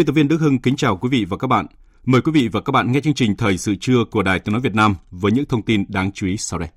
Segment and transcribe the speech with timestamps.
[0.00, 1.66] Biên tập viên Đức Hưng kính chào quý vị và các bạn.
[2.04, 4.52] Mời quý vị và các bạn nghe chương trình Thời sự trưa của Đài Tiếng
[4.52, 6.68] Nói Việt Nam với những thông tin đáng chú ý sau đây.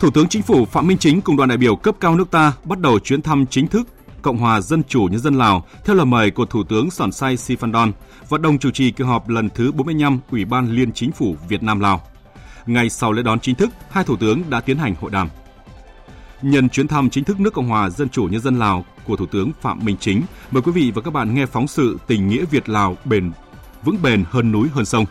[0.00, 2.52] Thủ tướng Chính phủ Phạm Minh Chính cùng đoàn đại biểu cấp cao nước ta
[2.64, 3.88] bắt đầu chuyến thăm chính thức
[4.22, 7.36] Cộng hòa Dân chủ Nhân dân Lào, theo lời mời của Thủ tướng Sòn Sai
[7.36, 7.92] Sifandon
[8.28, 11.62] và đồng chủ trì kỳ họp lần thứ 45 Ủy ban Liên Chính phủ Việt
[11.62, 12.11] Nam Lào.
[12.66, 15.28] Ngay sau lễ đón chính thức, hai thủ tướng đã tiến hành hội đàm.
[16.42, 19.26] Nhân chuyến thăm chính thức nước Cộng hòa Dân chủ Nhân dân Lào của Thủ
[19.26, 22.44] tướng Phạm Minh Chính, mời quý vị và các bạn nghe phóng sự tình nghĩa
[22.44, 23.32] Việt Lào bền
[23.84, 25.04] vững bền hơn núi hơn sông.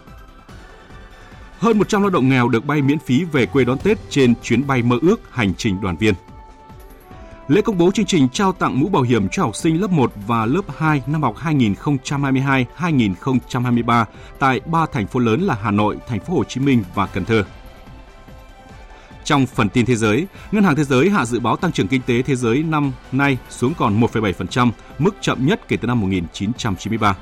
[1.59, 4.67] Hơn 100 lao động nghèo được bay miễn phí về quê đón Tết trên chuyến
[4.67, 6.13] bay mơ ước hành trình đoàn viên.
[7.51, 10.11] Lễ công bố chương trình trao tặng mũ bảo hiểm cho học sinh lớp 1
[10.27, 14.05] và lớp 2 năm học 2022-2023
[14.39, 17.25] tại ba thành phố lớn là Hà Nội, Thành phố Hồ Chí Minh và Cần
[17.25, 17.43] Thơ.
[19.23, 22.01] Trong phần tin thế giới, Ngân hàng Thế giới hạ dự báo tăng trưởng kinh
[22.01, 27.17] tế thế giới năm nay xuống còn 1,7%, mức chậm nhất kể từ năm 1993.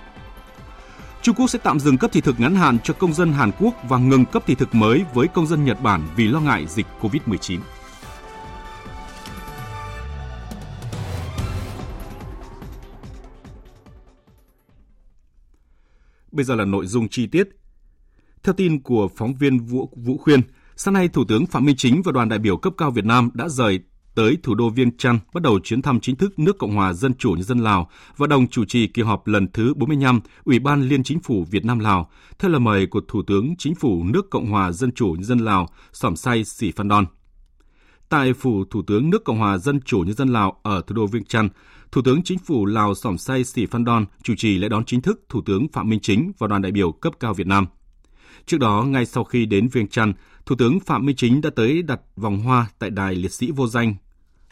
[1.22, 3.73] Trung Quốc sẽ tạm dừng cấp thị thực ngắn hạn cho công dân Hàn Quốc
[3.89, 6.85] và ngừng cấp thị thực mới với công dân Nhật Bản vì lo ngại dịch
[7.02, 7.59] COVID-19.
[16.39, 17.50] Bây giờ là nội dung chi tiết.
[18.44, 20.41] Theo tin của phóng viên Vũ, Vũ Khuyên,
[20.75, 23.29] sáng nay Thủ tướng Phạm Minh Chính và đoàn đại biểu cấp cao Việt Nam
[23.33, 23.79] đã rời
[24.16, 27.13] tới thủ đô Viêng Chăn bắt đầu chuyến thăm chính thức nước Cộng hòa Dân
[27.13, 30.81] chủ Nhân dân Lào và đồng chủ trì kỳ họp lần thứ 45 Ủy ban
[30.81, 34.29] Liên Chính phủ Việt Nam Lào theo lời mời của Thủ tướng Chính phủ nước
[34.29, 37.05] Cộng hòa Dân chủ Nhân dân Lào Sỏm Say Sĩ Phan Đon.
[38.09, 41.07] Tại phủ Thủ tướng nước Cộng hòa Dân chủ Nhân dân Lào ở thủ đô
[41.07, 41.49] Viêng Chăn,
[41.91, 45.01] Thủ tướng Chính phủ Lào Sỏm Say Sĩ Phan Đon chủ trì lễ đón chính
[45.01, 47.67] thức Thủ tướng Phạm Minh Chính và đoàn đại biểu cấp cao Việt Nam.
[48.45, 50.13] Trước đó, ngay sau khi đến Viêng Chăn,
[50.45, 53.67] Thủ tướng Phạm Minh Chính đã tới đặt vòng hoa tại đài liệt sĩ vô
[53.67, 53.95] danh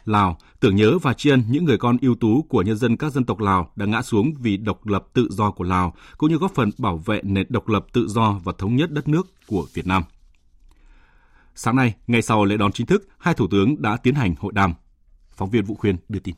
[0.06, 3.14] Lào, tưởng nhớ và tri ân những người con ưu tú của nhân dân các
[3.14, 6.38] dân tộc Lào đã ngã xuống vì độc lập tự do của Lào, cũng như
[6.38, 9.68] góp phần bảo vệ nền độc lập tự do và thống nhất đất nước của
[9.74, 10.04] Việt Nam.
[11.56, 14.54] Sáng nay, ngay sau lễ đón chính thức, hai thủ tướng đã tiến hành hội
[14.56, 14.74] đàm.
[15.32, 16.36] Phóng viên Vũ Khuyên đưa tin.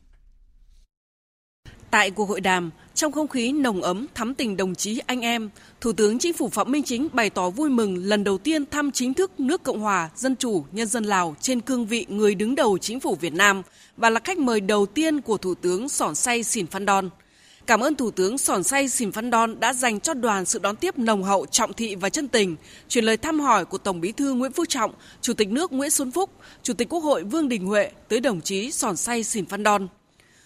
[1.90, 5.50] Tại cuộc hội đàm, trong không khí nồng ấm thắm tình đồng chí anh em,
[5.80, 8.90] Thủ tướng Chính phủ Phạm Minh Chính bày tỏ vui mừng lần đầu tiên thăm
[8.90, 12.54] chính thức nước Cộng hòa Dân chủ Nhân dân Lào trên cương vị người đứng
[12.54, 13.62] đầu Chính phủ Việt Nam
[13.96, 17.10] và là khách mời đầu tiên của Thủ tướng Sỏn Say Sìn Phan Đon.
[17.66, 20.76] Cảm ơn Thủ tướng Sòn Say Sìn Phan Đon đã dành cho đoàn sự đón
[20.76, 22.56] tiếp nồng hậu, trọng thị và chân tình,
[22.88, 25.90] truyền lời thăm hỏi của Tổng Bí thư Nguyễn Phú Trọng, Chủ tịch nước Nguyễn
[25.90, 26.30] Xuân Phúc,
[26.62, 29.88] Chủ tịch Quốc hội Vương Đình Huệ tới đồng chí Sòn Say Sìn Phan Đon.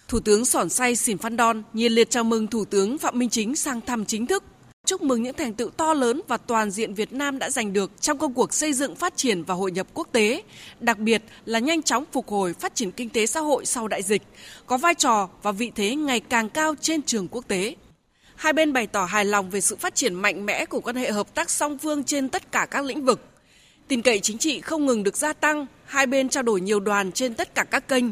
[0.07, 3.29] Thủ tướng Sòn Say Sìn Phan Đon nhiệt liệt chào mừng Thủ tướng Phạm Minh
[3.29, 4.43] Chính sang thăm chính thức
[4.85, 7.91] chúc mừng những thành tựu to lớn và toàn diện Việt Nam đã giành được
[8.01, 10.43] trong công cuộc xây dựng, phát triển và hội nhập quốc tế,
[10.79, 14.03] đặc biệt là nhanh chóng phục hồi phát triển kinh tế xã hội sau đại
[14.03, 14.21] dịch,
[14.65, 17.75] có vai trò và vị thế ngày càng cao trên trường quốc tế.
[18.35, 21.11] Hai bên bày tỏ hài lòng về sự phát triển mạnh mẽ của quan hệ
[21.11, 23.19] hợp tác song phương trên tất cả các lĩnh vực.
[23.87, 27.11] Tin cậy chính trị không ngừng được gia tăng, hai bên trao đổi nhiều đoàn
[27.11, 28.05] trên tất cả các kênh,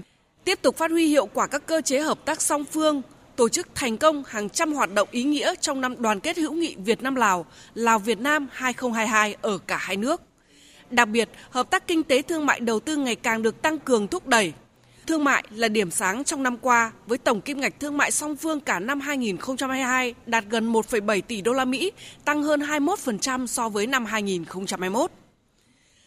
[0.45, 3.01] tiếp tục phát huy hiệu quả các cơ chế hợp tác song phương,
[3.35, 6.53] tổ chức thành công hàng trăm hoạt động ý nghĩa trong năm đoàn kết hữu
[6.53, 10.21] nghị Việt Nam Lào, Lào Việt Nam 2022 ở cả hai nước.
[10.89, 14.07] Đặc biệt, hợp tác kinh tế thương mại đầu tư ngày càng được tăng cường
[14.07, 14.53] thúc đẩy.
[15.07, 18.35] Thương mại là điểm sáng trong năm qua với tổng kim ngạch thương mại song
[18.35, 21.91] phương cả năm 2022 đạt gần 1,7 tỷ đô la Mỹ,
[22.25, 25.12] tăng hơn 21% so với năm 2021.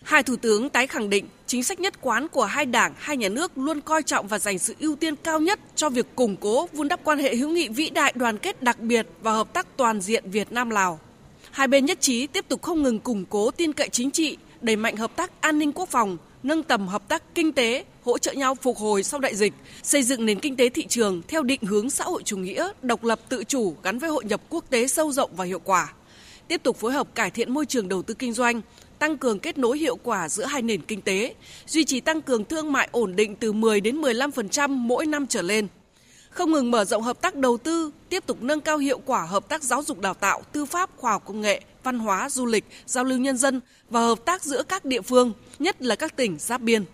[0.07, 3.29] Hai thủ tướng tái khẳng định chính sách nhất quán của hai đảng, hai nhà
[3.29, 6.69] nước luôn coi trọng và dành sự ưu tiên cao nhất cho việc củng cố,
[6.73, 9.77] vun đắp quan hệ hữu nghị vĩ đại đoàn kết đặc biệt và hợp tác
[9.77, 11.01] toàn diện Việt Nam Lào.
[11.51, 14.77] Hai bên nhất trí tiếp tục không ngừng củng cố tin cậy chính trị, đẩy
[14.77, 18.33] mạnh hợp tác an ninh quốc phòng, nâng tầm hợp tác kinh tế, hỗ trợ
[18.33, 19.53] nhau phục hồi sau đại dịch,
[19.83, 23.05] xây dựng nền kinh tế thị trường theo định hướng xã hội chủ nghĩa, độc
[23.05, 25.93] lập tự chủ gắn với hội nhập quốc tế sâu rộng và hiệu quả.
[26.49, 28.61] Tiếp tục phối hợp cải thiện môi trường đầu tư kinh doanh,
[28.99, 31.35] tăng cường kết nối hiệu quả giữa hai nền kinh tế,
[31.67, 35.43] duy trì tăng cường thương mại ổn định từ 10 đến 15% mỗi năm trở
[35.43, 35.69] lên.
[36.31, 39.49] Không ngừng mở rộng hợp tác đầu tư, tiếp tục nâng cao hiệu quả hợp
[39.49, 42.65] tác giáo dục đào tạo, tư pháp, khoa học công nghệ, văn hóa, du lịch,
[42.87, 43.61] giao lưu nhân dân
[43.91, 46.85] và hợp tác giữa các địa phương, nhất là các tỉnh giáp biên.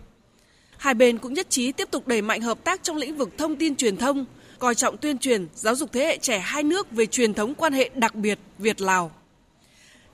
[0.77, 3.57] Hai bên cũng nhất trí tiếp tục đẩy mạnh hợp tác trong lĩnh vực thông
[3.57, 4.25] tin truyền thông,
[4.59, 7.73] coi trọng tuyên truyền, giáo dục thế hệ trẻ hai nước về truyền thống quan
[7.73, 9.11] hệ đặc biệt Việt-Lào.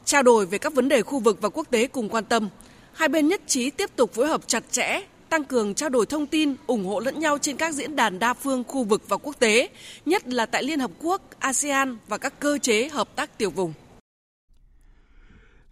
[0.09, 2.49] Trao đổi về các vấn đề khu vực và quốc tế cùng quan tâm,
[2.93, 6.27] hai bên nhất trí tiếp tục phối hợp chặt chẽ, tăng cường trao đổi thông
[6.27, 9.37] tin, ủng hộ lẫn nhau trên các diễn đàn đa phương khu vực và quốc
[9.39, 9.69] tế,
[10.07, 13.73] nhất là tại Liên Hợp Quốc, ASEAN và các cơ chế hợp tác tiểu vùng.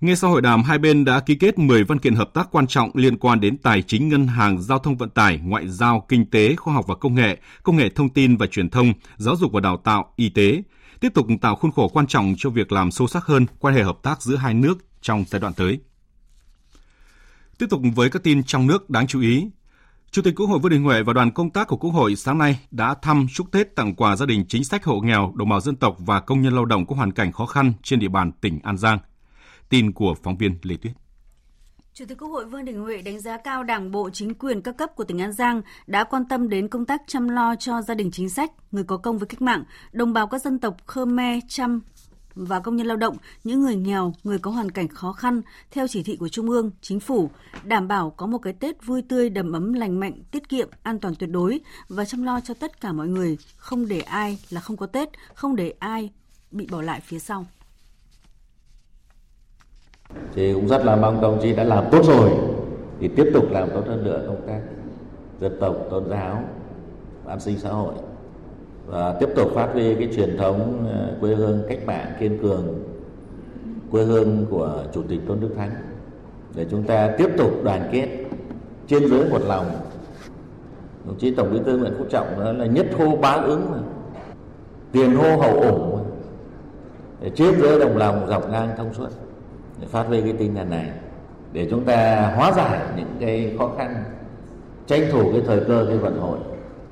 [0.01, 2.67] Ngay sau hội đàm, hai bên đã ký kết 10 văn kiện hợp tác quan
[2.67, 6.31] trọng liên quan đến tài chính, ngân hàng, giao thông vận tải, ngoại giao, kinh
[6.31, 9.53] tế, khoa học và công nghệ, công nghệ thông tin và truyền thông, giáo dục
[9.53, 10.63] và đào tạo, y tế,
[11.01, 13.83] tiếp tục tạo khuôn khổ quan trọng cho việc làm sâu sắc hơn quan hệ
[13.83, 15.81] hợp tác giữa hai nước trong giai đoạn tới.
[17.59, 19.51] Tiếp tục với các tin trong nước đáng chú ý.
[20.11, 22.39] Chủ tịch Quốc hội Vương Đình Huệ và đoàn công tác của Quốc hội sáng
[22.39, 25.61] nay đã thăm chúc Tết tặng quà gia đình chính sách hộ nghèo, đồng bào
[25.61, 28.33] dân tộc và công nhân lao động có hoàn cảnh khó khăn trên địa bàn
[28.33, 28.99] tỉnh An Giang.
[29.69, 30.93] Tin của phóng viên Lê Tuyết.
[31.99, 34.77] Chủ tịch Quốc hội Vương Đình Huệ đánh giá cao Đảng bộ chính quyền các
[34.77, 37.95] cấp của tỉnh An Giang đã quan tâm đến công tác chăm lo cho gia
[37.95, 41.39] đình chính sách, người có công với cách mạng, đồng bào các dân tộc Khmer,
[41.49, 41.81] Chăm
[42.35, 45.43] và công nhân lao động, những người nghèo, người có hoàn cảnh khó khăn.
[45.71, 47.31] Theo chỉ thị của Trung ương, Chính phủ,
[47.65, 50.99] đảm bảo có một cái Tết vui tươi, đầm ấm, lành mạnh, tiết kiệm, an
[50.99, 54.61] toàn tuyệt đối và chăm lo cho tất cả mọi người, không để ai là
[54.61, 56.11] không có Tết, không để ai
[56.51, 57.47] bị bỏ lại phía sau
[60.37, 62.31] thì cũng rất là mong đồng chí đã làm tốt rồi.
[63.01, 64.61] Thì tiếp tục làm tốt hơn nữa công tác
[65.41, 66.43] dân tộc, tôn giáo,
[67.27, 67.95] an sinh xã hội.
[68.87, 72.85] Và tiếp tục phát huy cái truyền thống ờ, quê hương cách mạng kiên cường,
[73.91, 75.71] quê hương của chủ tịch tôn đức thắng.
[76.55, 78.09] Để chúng ta tiếp tục đoàn kết,
[78.87, 79.67] trên dưới một lòng.
[81.07, 83.79] Đồng chí tổng bí thư nguyễn phú trọng nói là nhất hô bá ứng mà.
[84.93, 86.05] Tiền hô hậu ủng
[87.23, 89.09] để trên dưới đồng lòng dọc ngang thông suốt
[89.81, 90.91] để phát huy cái tinh thần này,
[91.53, 94.05] để chúng ta hóa giải những cái khó khăn,
[94.87, 96.39] tranh thủ cái thời cơ, cái vận hội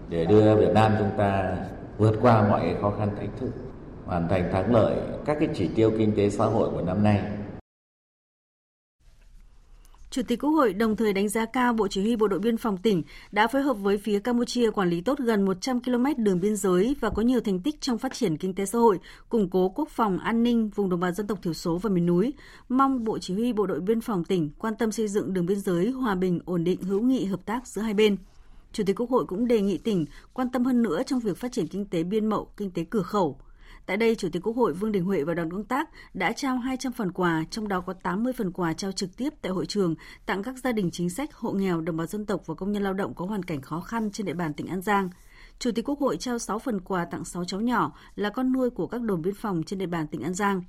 [0.08, 1.56] để đưa Việt Nam chúng ta
[1.98, 3.50] vượt qua mọi khó khăn thách thức,
[4.06, 4.94] hoàn thành thắng lợi
[5.24, 7.22] các cái chỉ tiêu kinh tế xã hội của năm nay.
[10.14, 12.56] Chủ tịch Quốc hội đồng thời đánh giá cao Bộ Chỉ huy Bộ đội Biên
[12.56, 13.02] phòng tỉnh
[13.32, 16.96] đã phối hợp với phía Campuchia quản lý tốt gần 100 km đường biên giới
[17.00, 19.88] và có nhiều thành tích trong phát triển kinh tế xã hội, củng cố quốc
[19.88, 22.32] phòng an ninh vùng đồng bào dân tộc thiểu số và miền núi.
[22.68, 25.60] Mong Bộ Chỉ huy Bộ đội Biên phòng tỉnh quan tâm xây dựng đường biên
[25.60, 28.16] giới hòa bình, ổn định, hữu nghị, hợp tác giữa hai bên.
[28.72, 31.52] Chủ tịch Quốc hội cũng đề nghị tỉnh quan tâm hơn nữa trong việc phát
[31.52, 33.38] triển kinh tế biên mậu, kinh tế cửa khẩu,
[33.86, 36.56] Tại đây, Chủ tịch Quốc hội Vương Đình Huệ và đoàn công tác đã trao
[36.58, 39.94] 200 phần quà, trong đó có 80 phần quà trao trực tiếp tại hội trường
[40.26, 42.82] tặng các gia đình chính sách, hộ nghèo, đồng bào dân tộc và công nhân
[42.82, 45.10] lao động có hoàn cảnh khó khăn trên địa bàn tỉnh An Giang.
[45.58, 48.70] Chủ tịch Quốc hội trao 6 phần quà tặng 6 cháu nhỏ là con nuôi
[48.70, 50.62] của các đồn biên phòng trên địa bàn tỉnh An Giang.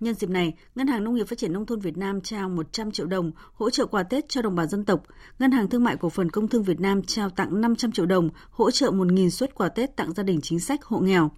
[0.00, 2.90] Nhân dịp này, Ngân hàng Nông nghiệp Phát triển Nông thôn Việt Nam trao 100
[2.90, 5.02] triệu đồng hỗ trợ quà Tết cho đồng bào dân tộc.
[5.38, 8.28] Ngân hàng Thương mại Cổ phần Công thương Việt Nam trao tặng 500 triệu đồng
[8.50, 11.30] hỗ trợ 1.000 suất quà Tết tặng gia đình chính sách hộ nghèo.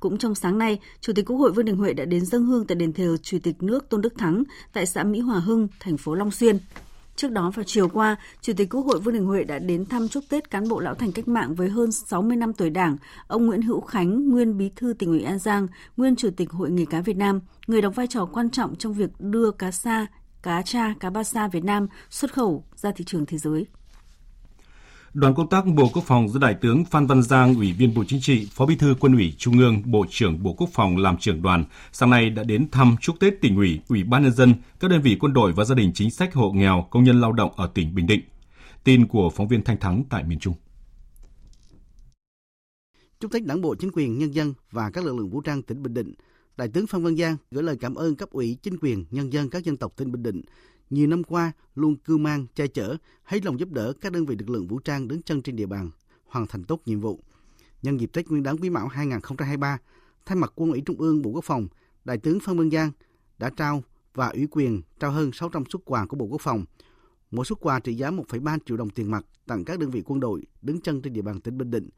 [0.00, 2.66] Cũng trong sáng nay, Chủ tịch Quốc hội Vương Đình Huệ đã đến dân hương
[2.66, 5.96] tại đền thờ Chủ tịch nước Tôn Đức Thắng tại xã Mỹ Hòa Hưng, thành
[5.96, 6.58] phố Long Xuyên.
[7.16, 10.08] Trước đó vào chiều qua, Chủ tịch Quốc hội Vương Đình Huệ đã đến thăm
[10.08, 13.46] chúc Tết cán bộ lão thành cách mạng với hơn 60 năm tuổi Đảng, ông
[13.46, 16.84] Nguyễn Hữu Khánh, nguyên Bí thư tỉnh ủy An Giang, nguyên Chủ tịch Hội nghề
[16.84, 20.06] cá Việt Nam, người đóng vai trò quan trọng trong việc đưa cá sa,
[20.42, 23.66] cá tra, cá ba sa Việt Nam xuất khẩu ra thị trường thế giới.
[25.18, 28.04] Đoàn công tác Bộ Quốc phòng do Đại tướng Phan Văn Giang, Ủy viên Bộ
[28.08, 31.18] Chính trị, Phó Bí thư Quân ủy Trung ương, Bộ trưởng Bộ Quốc phòng làm
[31.18, 34.54] trưởng đoàn, sáng nay đã đến thăm chúc Tết tỉnh ủy, Ủy ban nhân dân,
[34.80, 37.32] các đơn vị quân đội và gia đình chính sách hộ nghèo, công nhân lao
[37.32, 38.20] động ở tỉnh Bình Định.
[38.84, 40.54] Tin của phóng viên Thanh Thắng tại miền Trung.
[43.20, 45.82] Chúc Tết Đảng bộ, chính quyền, nhân dân và các lực lượng vũ trang tỉnh
[45.82, 46.14] Bình Định,
[46.56, 49.50] Đại tướng Phan Văn Giang gửi lời cảm ơn cấp ủy, chính quyền, nhân dân
[49.50, 50.42] các dân tộc tỉnh Bình Định
[50.90, 54.36] nhiều năm qua luôn cưu mang, che chở, hết lòng giúp đỡ các đơn vị
[54.38, 55.90] lực lượng vũ trang đứng chân trên địa bàn,
[56.26, 57.20] hoàn thành tốt nhiệm vụ.
[57.82, 59.78] Nhân dịp Tết Nguyên đán Quý Mão 2023,
[60.26, 61.68] thay mặt Quân ủy Trung ương Bộ Quốc phòng,
[62.04, 62.92] Đại tướng Phan Văn Giang
[63.38, 63.82] đã trao
[64.14, 66.64] và ủy quyền trao hơn 600 xuất quà của Bộ Quốc phòng.
[67.30, 70.20] Mỗi xuất quà trị giá 1,3 triệu đồng tiền mặt tặng các đơn vị quân
[70.20, 71.88] đội đứng chân trên địa bàn tỉnh Bình Định,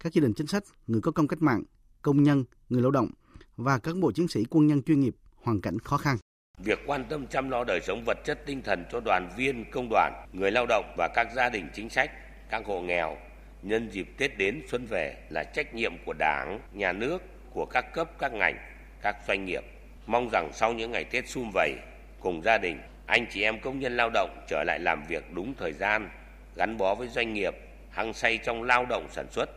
[0.00, 1.62] các gia đình chính sách, người có công cách mạng,
[2.02, 3.10] công nhân, người lao động
[3.56, 6.18] và cán bộ chiến sĩ quân nhân chuyên nghiệp hoàn cảnh khó khăn.
[6.64, 9.88] Việc quan tâm chăm lo đời sống vật chất tinh thần cho đoàn viên công
[9.90, 12.10] đoàn, người lao động và các gia đình chính sách
[12.50, 13.16] các hộ nghèo
[13.62, 17.94] nhân dịp Tết đến xuân về là trách nhiệm của Đảng, nhà nước, của các
[17.94, 18.56] cấp, các ngành,
[19.02, 19.64] các doanh nghiệp.
[20.06, 21.74] Mong rằng sau những ngày Tết sum vầy
[22.20, 25.54] cùng gia đình, anh chị em công nhân lao động trở lại làm việc đúng
[25.54, 26.10] thời gian,
[26.56, 27.54] gắn bó với doanh nghiệp,
[27.90, 29.50] hăng say trong lao động sản xuất.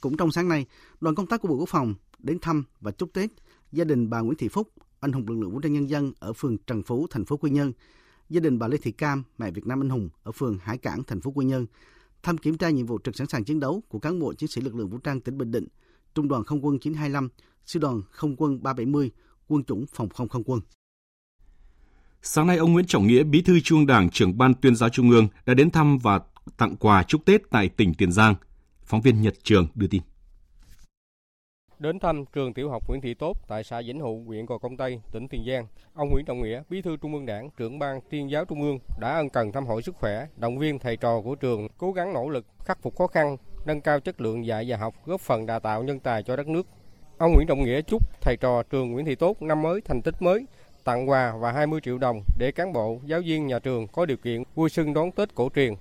[0.00, 0.66] Cũng trong sáng nay,
[1.00, 3.30] đoàn công tác của Bộ Quốc phòng đến thăm và chúc Tết
[3.72, 4.68] gia đình bà Nguyễn Thị Phúc,
[5.00, 7.50] anh hùng lực lượng vũ trang nhân dân ở phường Trần Phú, thành phố Quy
[7.50, 7.72] Nhơn,
[8.30, 11.04] gia đình bà Lê Thị Cam, mẹ Việt Nam anh hùng ở phường Hải Cảng,
[11.04, 11.66] thành phố Quy Nhơn,
[12.22, 14.60] thăm kiểm tra nhiệm vụ trực sẵn sàng chiến đấu của cán bộ chiến sĩ
[14.60, 15.66] lực lượng vũ trang tỉnh Bình Định,
[16.14, 17.28] Trung đoàn Không quân 925,
[17.64, 19.10] Sư đoàn Không quân 370,
[19.48, 20.60] Quân chủng Phòng không không quân.
[22.22, 25.10] Sáng nay, ông Nguyễn Trọng Nghĩa, Bí thư Trung Đảng, trưởng ban tuyên giáo Trung
[25.10, 26.20] ương đã đến thăm và
[26.56, 28.34] tặng quà chúc Tết tại tỉnh Tiền Giang.
[28.84, 30.02] Phóng viên Nhật Trường đưa tin.
[31.78, 34.76] Đến thăm trường tiểu học Nguyễn Thị Tốt tại xã Vĩnh Hụ, huyện Gò Công
[34.76, 38.00] Tây, tỉnh Tiền Giang, ông Nguyễn Trọng Nghĩa, Bí thư Trung ương Đảng, trưởng ban
[38.10, 41.20] tuyên giáo Trung ương đã ân cần thăm hỏi sức khỏe, động viên thầy trò
[41.20, 44.64] của trường cố gắng nỗ lực khắc phục khó khăn, nâng cao chất lượng dạy
[44.68, 46.66] và học, góp phần đào tạo nhân tài cho đất nước.
[47.18, 50.22] Ông Nguyễn Trọng Nghĩa chúc thầy trò trường Nguyễn Thị Tốt năm mới thành tích
[50.22, 50.46] mới,
[50.84, 54.16] tặng quà và 20 triệu đồng để cán bộ, giáo viên nhà trường có điều
[54.16, 55.74] kiện vui xuân đón Tết cổ truyền.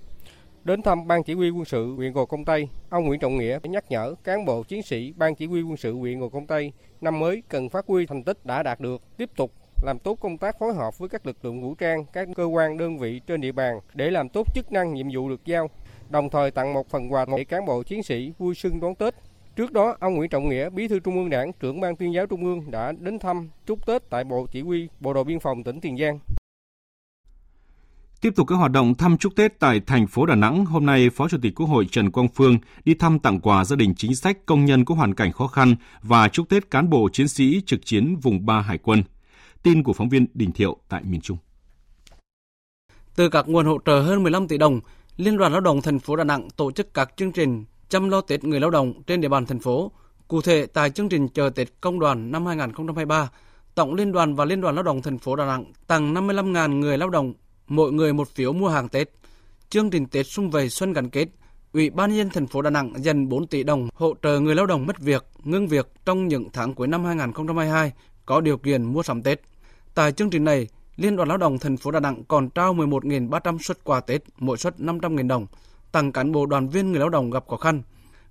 [0.68, 3.60] Đến thăm Ban Chỉ huy quân sự huyện Gò Công Tây, ông Nguyễn Trọng Nghĩa
[3.64, 6.72] nhắc nhở cán bộ chiến sĩ Ban Chỉ huy quân sự huyện Gò Công Tây
[7.02, 10.38] năm mới cần phát huy thành tích đã đạt được, tiếp tục làm tốt công
[10.38, 13.42] tác phối hợp với các lực lượng vũ trang, các cơ quan đơn vị trên
[13.42, 15.70] địa bàn để làm tốt chức năng nhiệm vụ được giao,
[16.10, 19.16] đồng thời tặng một phần quà để cán bộ chiến sĩ vui xuân đón Tết.
[19.56, 22.28] Trước đó, ông Nguyễn Trọng Nghĩa, Bí thư Trung ương Đảng, trưởng ban tuyên giáo
[22.28, 25.64] Trung ương đã đến thăm chúc Tết tại Bộ Chỉ huy Bộ đội Biên phòng
[25.64, 26.20] tỉnh Tiền Giang.
[28.22, 31.10] Tiếp tục các hoạt động thăm chúc Tết tại thành phố Đà Nẵng, hôm nay
[31.10, 34.16] Phó Chủ tịch Quốc hội Trần Quang Phương đi thăm tặng quà gia đình chính
[34.16, 37.62] sách công nhân có hoàn cảnh khó khăn và chúc Tết cán bộ chiến sĩ
[37.66, 39.04] trực chiến vùng 3 Hải quân.
[39.64, 41.38] Tin của phóng viên Đình Thiệu tại miền Trung.
[43.16, 44.80] Từ các nguồn hỗ trợ hơn 15 tỷ đồng,
[45.18, 48.22] Liên đoàn Lao động thành phố Đà Nẵng tổ chức các chương trình chăm lo
[48.22, 49.92] Tết người lao động trên địa bàn thành phố.
[50.28, 53.30] Cụ thể, tại chương trình chờ Tết công đoàn năm 2023,
[53.76, 56.98] Tổng Liên đoàn và Liên đoàn Lao động thành phố Đà Nẵng tặng 55.000 người
[56.98, 57.34] lao động
[57.68, 59.10] mỗi người một phiếu mua hàng Tết.
[59.70, 61.28] Chương trình Tết xung vầy xuân gắn kết,
[61.74, 64.56] Ủy ban nhân dân thành phố Đà Nẵng dành 4 tỷ đồng hỗ trợ người
[64.56, 67.92] lao động mất việc, ngưng việc trong những tháng cuối năm 2022
[68.26, 69.42] có điều kiện mua sắm Tết.
[69.96, 73.58] Tại chương trình này, Liên đoàn Lao động thành phố Đà Nẵng còn trao 11.300
[73.60, 75.48] suất quà Tết, mỗi suất 500.000 đồng,
[75.92, 77.82] tặng cán bộ đoàn viên người lao động gặp khó khăn.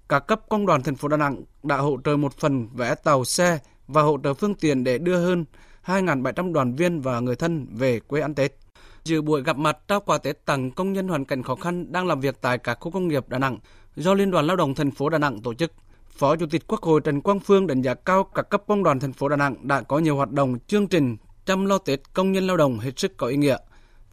[0.08, 3.24] Các cấp công đoàn thành phố Đà Nẵng đã hỗ trợ một phần vé tàu
[3.24, 5.44] xe và hỗ trợ phương tiện để đưa hơn
[5.84, 8.65] 2.700 đoàn viên và người thân về quê ăn Tết.
[9.06, 12.06] Dự buổi gặp mặt trao quà Tết tặng công nhân hoàn cảnh khó khăn đang
[12.06, 13.58] làm việc tại các khu công nghiệp Đà Nẵng
[13.96, 15.72] do Liên đoàn Lao động thành phố Đà Nẵng tổ chức.
[16.10, 19.00] Phó Chủ tịch Quốc hội Trần Quang Phương đánh giá cao các cấp công đoàn
[19.00, 22.32] thành phố Đà Nẵng đã có nhiều hoạt động chương trình chăm lo Tết công
[22.32, 23.56] nhân lao động hết sức có ý nghĩa.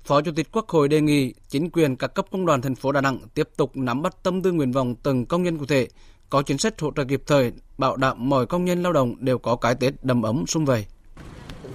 [0.04, 2.92] Phó Chủ tịch Quốc hội đề nghị chính quyền các cấp công đoàn thành phố
[2.92, 5.88] Đà Nẵng tiếp tục nắm bắt tâm tư nguyện vọng từng công nhân cụ thể,
[6.30, 9.38] có chính sách hỗ trợ kịp thời, bảo đảm mọi công nhân lao động đều
[9.38, 10.86] có cái Tết đầm ấm sum vầy.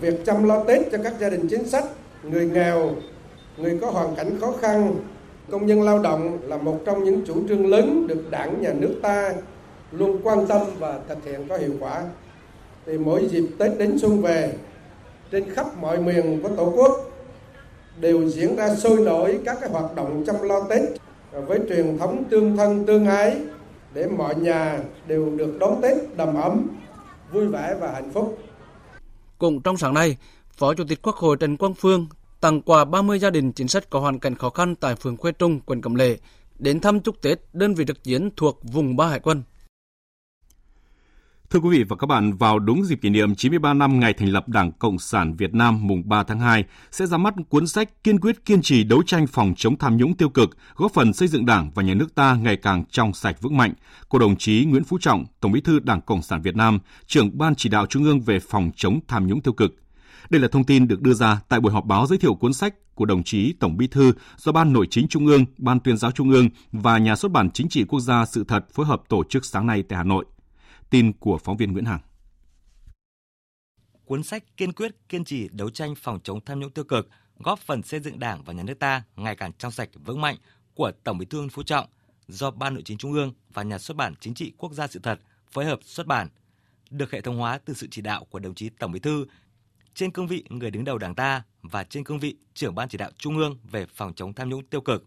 [0.00, 1.84] Việc chăm lo Tết cho các gia đình chính sách,
[2.30, 2.90] người nghèo,
[3.56, 4.96] người có hoàn cảnh khó khăn,
[5.50, 8.94] công nhân lao động là một trong những chủ trương lớn được Đảng, Nhà nước
[9.02, 9.32] ta
[9.92, 12.04] luôn quan tâm và thực hiện có hiệu quả.
[12.86, 14.52] Thì mỗi dịp Tết đến xuân về,
[15.30, 17.10] trên khắp mọi miền của Tổ quốc
[18.00, 20.82] đều diễn ra sôi nổi các cái hoạt động chăm lo Tết
[21.32, 23.36] với truyền thống tương thân tương ái
[23.94, 26.66] để mọi nhà đều được đón Tết đầm ấm,
[27.32, 28.38] vui vẻ và hạnh phúc.
[29.38, 30.16] Cũng trong sáng nay,
[30.52, 32.06] Phó Chủ tịch Quốc hội Trần Quang Phương
[32.40, 35.32] tặng quà 30 gia đình chính sách có hoàn cảnh khó khăn tại phường Khuê
[35.32, 36.18] Trung, quận Cẩm Lệ,
[36.58, 39.42] đến thăm chúc Tết đơn vị trực chiến thuộc vùng Ba Hải quân.
[41.50, 44.28] Thưa quý vị và các bạn, vào đúng dịp kỷ niệm 93 năm ngày thành
[44.28, 48.04] lập Đảng Cộng sản Việt Nam mùng 3 tháng 2 sẽ ra mắt cuốn sách
[48.04, 51.28] kiên quyết kiên trì đấu tranh phòng chống tham nhũng tiêu cực, góp phần xây
[51.28, 53.72] dựng Đảng và nhà nước ta ngày càng trong sạch vững mạnh
[54.08, 57.38] của đồng chí Nguyễn Phú Trọng, Tổng Bí thư Đảng Cộng sản Việt Nam, trưởng
[57.38, 59.74] ban chỉ đạo Trung ương về phòng chống tham nhũng tiêu cực.
[60.30, 62.74] Đây là thông tin được đưa ra tại buổi họp báo giới thiệu cuốn sách
[62.94, 66.10] của đồng chí Tổng Bí thư do Ban Nội chính Trung ương, Ban Tuyên giáo
[66.10, 69.24] Trung ương và Nhà xuất bản Chính trị Quốc gia Sự thật phối hợp tổ
[69.24, 70.24] chức sáng nay tại Hà Nội.
[70.90, 72.00] Tin của phóng viên Nguyễn Hằng.
[74.04, 77.08] Cuốn sách kiên quyết kiên trì đấu tranh phòng chống tham nhũng tiêu cực,
[77.38, 80.36] góp phần xây dựng Đảng và nhà nước ta ngày càng trong sạch vững mạnh
[80.74, 81.86] của Tổng Bí thư Phú Trọng
[82.28, 85.00] do Ban Nội chính Trung ương và Nhà xuất bản Chính trị Quốc gia Sự
[85.02, 85.20] thật
[85.50, 86.28] phối hợp xuất bản,
[86.90, 89.26] được hệ thống hóa từ sự chỉ đạo của đồng chí Tổng Bí thư
[89.98, 92.98] trên cương vị người đứng đầu Đảng ta và trên cương vị trưởng ban chỉ
[92.98, 95.04] đạo Trung ương về phòng chống tham nhũng tiêu cực,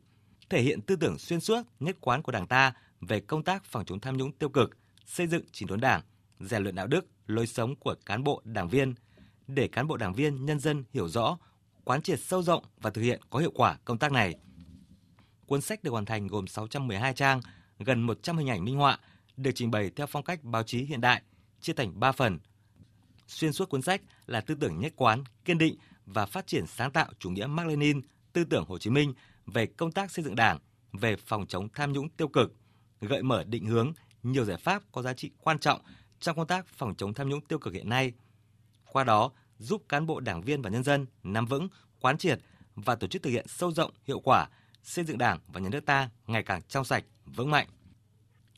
[0.50, 3.86] thể hiện tư tưởng xuyên suốt, nhất quán của Đảng ta về công tác phòng
[3.86, 6.02] chống tham nhũng tiêu cực, xây dựng chỉnh đốn Đảng,
[6.40, 8.94] rèn luyện đạo đức, lối sống của cán bộ, đảng viên
[9.48, 11.38] để cán bộ đảng viên nhân dân hiểu rõ,
[11.84, 14.36] quán triệt sâu rộng và thực hiện có hiệu quả công tác này.
[15.46, 17.42] cuốn sách được hoàn thành gồm 612 trang,
[17.80, 19.00] gần 100 hình ảnh minh họa,
[19.38, 21.22] được trình bày theo phong cách báo chí hiện đại,
[21.62, 22.40] chia thành 3 phần.
[23.32, 26.92] Xuyên suốt cuốn sách là tư tưởng nhất quán, kiên định và phát triển sáng
[26.92, 28.02] tạo chủ nghĩa Mác Lênin,
[28.34, 29.14] tư tưởng Hồ Chí Minh
[29.46, 30.60] về công tác xây dựng Đảng,
[30.94, 32.54] về phòng chống tham nhũng tiêu cực,
[33.02, 35.82] gợi mở định hướng nhiều giải pháp có giá trị quan trọng
[36.20, 38.14] trong công tác phòng chống tham nhũng tiêu cực hiện nay.
[38.92, 41.68] Qua đó, giúp cán bộ đảng viên và nhân dân nắm vững,
[42.00, 42.40] quán triệt
[42.76, 44.48] và tổ chức thực hiện sâu rộng, hiệu quả
[44.84, 47.68] xây dựng Đảng và nhà nước ta ngày càng trong sạch, vững mạnh.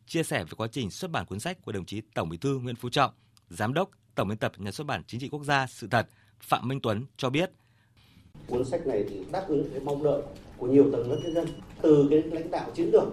[0.08, 2.60] Chia sẻ về quá trình xuất bản cuốn sách của đồng chí Tổng Bí thư
[2.60, 3.14] Nguyễn Phú Trọng,
[3.50, 6.08] Giám đốc Tổng biên tập Nhà xuất bản Chính trị Quốc gia Sự thật
[6.40, 7.52] Phạm Minh Tuấn cho biết.
[8.48, 10.22] Cuốn sách này thì đáp ứng cái mong đợi
[10.58, 11.48] của nhiều tầng lớp nhân dân,
[11.82, 13.04] từ cái lãnh đạo chiến lược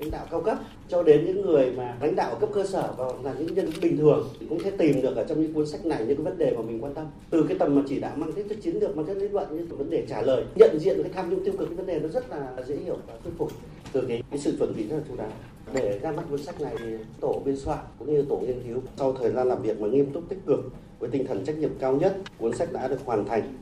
[0.00, 3.04] lãnh đạo cao cấp cho đến những người mà lãnh đạo cấp cơ sở và
[3.22, 5.86] là những nhân bình thường thì cũng thể tìm được ở trong những cuốn sách
[5.86, 7.06] này những cái vấn đề mà mình quan tâm.
[7.30, 9.56] Từ cái tầm mà chỉ đạo mang tính chất chiến lược mang tính lý luận
[9.56, 12.00] như vấn đề trả lời nhận diện cái tham nhũng tiêu cực cái vấn đề
[12.00, 13.52] nó rất là dễ hiểu và thuyết phục
[13.92, 15.32] từ cái, cái sự chuẩn bị rất là chú đáo.
[15.74, 16.86] Để ra mắt cuốn sách này thì
[17.20, 20.12] tổ biên soạn cũng như tổ nghiên cứu sau thời gian làm việc mà nghiêm
[20.12, 20.60] túc tích cực
[20.98, 23.54] với tinh thần trách nhiệm cao nhất cuốn sách đã được hoàn thành.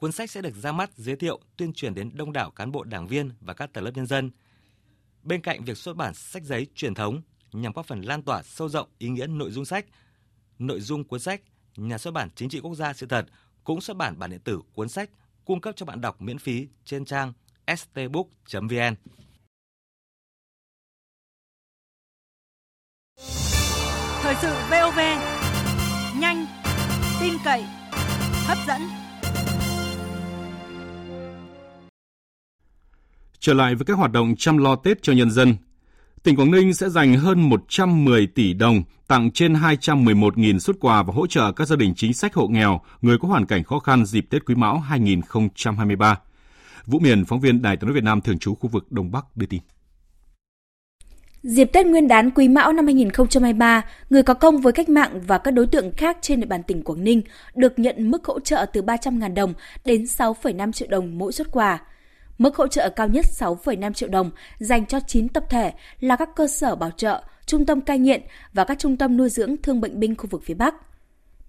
[0.00, 2.84] Cuốn sách sẽ được ra mắt, giới thiệu, tuyên truyền đến đông đảo cán bộ
[2.84, 4.30] đảng viên và các tầng lớp nhân dân–
[5.26, 8.68] Bên cạnh việc xuất bản sách giấy truyền thống nhằm góp phần lan tỏa sâu
[8.68, 9.86] rộng ý nghĩa nội dung sách,
[10.58, 11.40] nội dung cuốn sách,
[11.76, 13.26] nhà xuất bản Chính trị Quốc gia Sự thật
[13.64, 15.10] cũng xuất bản bản điện tử cuốn sách
[15.44, 17.32] cung cấp cho bạn đọc miễn phí trên trang
[17.76, 18.94] stbook.vn.
[24.22, 24.98] Thời sự VOV,
[26.20, 26.46] nhanh,
[27.20, 27.62] tin cậy,
[28.46, 29.05] hấp dẫn.
[33.46, 35.56] Trở lại với các hoạt động chăm lo Tết cho nhân dân,
[36.22, 41.12] tỉnh Quảng Ninh sẽ dành hơn 110 tỷ đồng tặng trên 211.000 xuất quà và
[41.14, 44.04] hỗ trợ các gia đình chính sách hộ nghèo, người có hoàn cảnh khó khăn
[44.04, 46.18] dịp Tết Quý Mão 2023.
[46.86, 49.24] Vũ Miền, phóng viên Đài tiếng nói Việt Nam thường trú khu vực Đông Bắc
[49.36, 49.60] đưa tin.
[51.42, 55.38] Dịp Tết Nguyên đán Quý Mão năm 2023, người có công với cách mạng và
[55.38, 57.22] các đối tượng khác trên địa bàn tỉnh Quảng Ninh
[57.54, 61.80] được nhận mức hỗ trợ từ 300.000 đồng đến 6,5 triệu đồng mỗi xuất quà.
[62.38, 66.28] Mức hỗ trợ cao nhất 6,5 triệu đồng dành cho 9 tập thể là các
[66.36, 68.22] cơ sở bảo trợ, trung tâm cai nghiện
[68.52, 70.74] và các trung tâm nuôi dưỡng thương bệnh binh khu vực phía Bắc.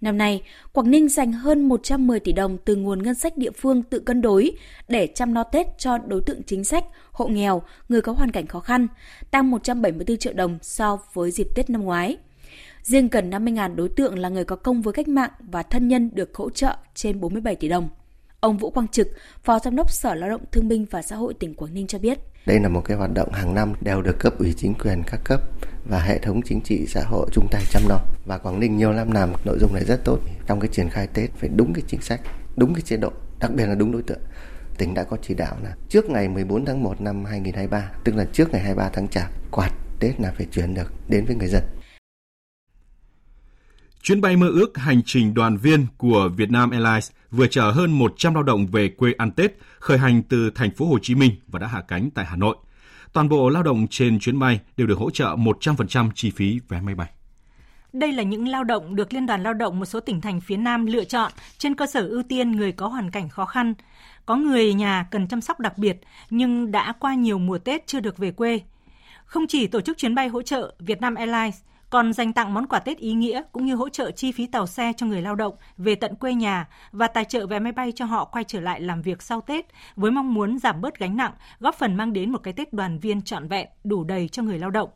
[0.01, 0.41] Năm nay,
[0.73, 4.21] Quảng Ninh dành hơn 110 tỷ đồng từ nguồn ngân sách địa phương tự cân
[4.21, 4.51] đối
[4.87, 8.47] để chăm lo Tết cho đối tượng chính sách, hộ nghèo, người có hoàn cảnh
[8.47, 8.87] khó khăn,
[9.31, 12.17] tăng 174 triệu đồng so với dịp Tết năm ngoái.
[12.81, 16.09] Riêng gần 50.000 đối tượng là người có công với cách mạng và thân nhân
[16.13, 17.89] được hỗ trợ trên 47 tỷ đồng.
[18.39, 19.07] Ông Vũ Quang Trực,
[19.43, 21.99] Phó Giám đốc Sở Lao động Thương binh và Xã hội tỉnh Quảng Ninh cho
[21.99, 22.19] biết.
[22.45, 25.19] Đây là một cái hoạt động hàng năm đều được cấp ủy chính quyền các
[25.23, 25.41] cấp
[25.89, 27.99] và hệ thống chính trị xã hội chung tay chăm lo.
[28.25, 30.19] Và Quảng Ninh nhiều năm làm nội dung này rất tốt.
[30.47, 32.21] Trong cái triển khai Tết phải đúng cái chính sách,
[32.55, 34.21] đúng cái chế độ, đặc biệt là đúng đối tượng.
[34.77, 38.25] Tỉnh đã có chỉ đạo là trước ngày 14 tháng 1 năm 2023, tức là
[38.33, 41.63] trước ngày 23 tháng Chạp, quạt Tết là phải chuyển được đến với người dân.
[44.07, 48.33] Chuyến bay mơ ước hành trình đoàn viên của Vietnam Airlines vừa chở hơn 100
[48.33, 51.59] lao động về quê ăn Tết, khởi hành từ thành phố Hồ Chí Minh và
[51.59, 52.55] đã hạ cánh tại Hà Nội.
[53.13, 56.81] Toàn bộ lao động trên chuyến bay đều được hỗ trợ 100% chi phí vé
[56.81, 57.09] máy bay.
[57.93, 60.57] Đây là những lao động được Liên đoàn Lao động một số tỉnh thành phía
[60.57, 63.73] Nam lựa chọn trên cơ sở ưu tiên người có hoàn cảnh khó khăn.
[64.25, 65.97] Có người nhà cần chăm sóc đặc biệt
[66.29, 68.61] nhưng đã qua nhiều mùa Tết chưa được về quê.
[69.25, 71.55] Không chỉ tổ chức chuyến bay hỗ trợ, Vietnam Airlines
[71.89, 74.67] còn dành tặng món quà Tết ý nghĩa cũng như hỗ trợ chi phí tàu
[74.67, 77.91] xe cho người lao động về tận quê nhà và tài trợ vé máy bay
[77.91, 81.17] cho họ quay trở lại làm việc sau Tết với mong muốn giảm bớt gánh
[81.17, 84.43] nặng, góp phần mang đến một cái Tết đoàn viên trọn vẹn, đủ đầy cho
[84.43, 84.89] người lao động.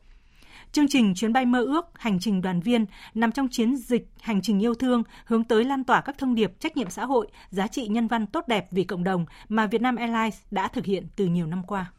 [0.72, 4.42] Chương trình chuyến bay mơ ước hành trình đoàn viên nằm trong chiến dịch hành
[4.42, 7.68] trình yêu thương hướng tới lan tỏa các thông điệp trách nhiệm xã hội, giá
[7.68, 11.26] trị nhân văn tốt đẹp vì cộng đồng mà Vietnam Airlines đã thực hiện từ
[11.26, 11.92] nhiều năm qua.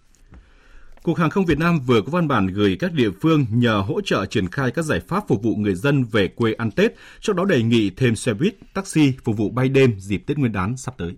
[1.03, 4.01] Cục Hàng không Việt Nam vừa có văn bản gửi các địa phương nhờ hỗ
[4.01, 7.37] trợ triển khai các giải pháp phục vụ người dân về quê ăn Tết, trong
[7.37, 10.77] đó đề nghị thêm xe buýt, taxi phục vụ bay đêm dịp Tết Nguyên đán
[10.77, 11.17] sắp tới.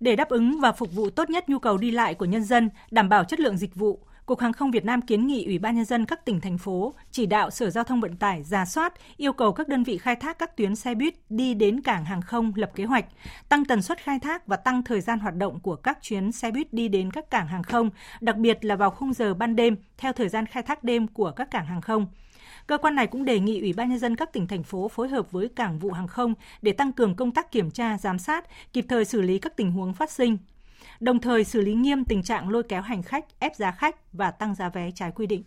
[0.00, 2.70] Để đáp ứng và phục vụ tốt nhất nhu cầu đi lại của nhân dân,
[2.90, 5.76] đảm bảo chất lượng dịch vụ, Cục Hàng không Việt Nam kiến nghị Ủy ban
[5.76, 8.94] nhân dân các tỉnh thành phố chỉ đạo Sở Giao thông Vận tải ra soát,
[9.16, 12.22] yêu cầu các đơn vị khai thác các tuyến xe buýt đi đến cảng hàng
[12.22, 13.04] không lập kế hoạch,
[13.48, 16.50] tăng tần suất khai thác và tăng thời gian hoạt động của các chuyến xe
[16.50, 17.90] buýt đi đến các cảng hàng không,
[18.20, 21.30] đặc biệt là vào khung giờ ban đêm theo thời gian khai thác đêm của
[21.30, 22.06] các cảng hàng không.
[22.66, 25.08] Cơ quan này cũng đề nghị Ủy ban nhân dân các tỉnh thành phố phối
[25.08, 28.44] hợp với cảng vụ hàng không để tăng cường công tác kiểm tra, giám sát,
[28.72, 30.38] kịp thời xử lý các tình huống phát sinh,
[31.00, 34.30] đồng thời xử lý nghiêm tình trạng lôi kéo hành khách, ép giá khách và
[34.30, 35.42] tăng giá vé trái quy định.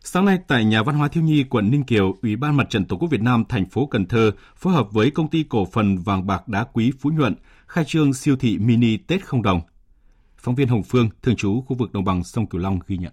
[0.00, 2.84] Sáng nay tại nhà văn hóa thiếu nhi quận Ninh Kiều, Ủy ban Mặt trận
[2.84, 5.98] Tổ quốc Việt Nam thành phố Cần Thơ phối hợp với công ty cổ phần
[5.98, 7.34] vàng bạc đá quý Phú Nhuận
[7.66, 9.60] khai trương siêu thị mini Tết không đồng.
[10.36, 13.12] Phóng viên Hồng Phương, thường trú khu vực đồng bằng sông Cửu Long ghi nhận.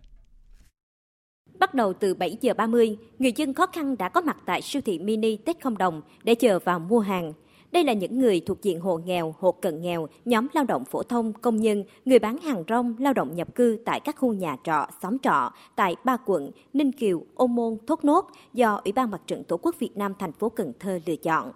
[1.59, 4.81] Bắt đầu từ 7 giờ 30, người dân khó khăn đã có mặt tại siêu
[4.85, 7.33] thị mini Tết không đồng để chờ vào mua hàng.
[7.75, 11.03] Đây là những người thuộc diện hộ nghèo, hộ cận nghèo, nhóm lao động phổ
[11.03, 14.57] thông, công nhân, người bán hàng rong, lao động nhập cư tại các khu nhà
[14.63, 19.11] trọ, xóm trọ tại ba quận Ninh Kiều, Ô Môn, Thốt Nốt do Ủy ban
[19.11, 21.51] Mặt trận Tổ quốc Việt Nam thành phố Cần Thơ lựa chọn.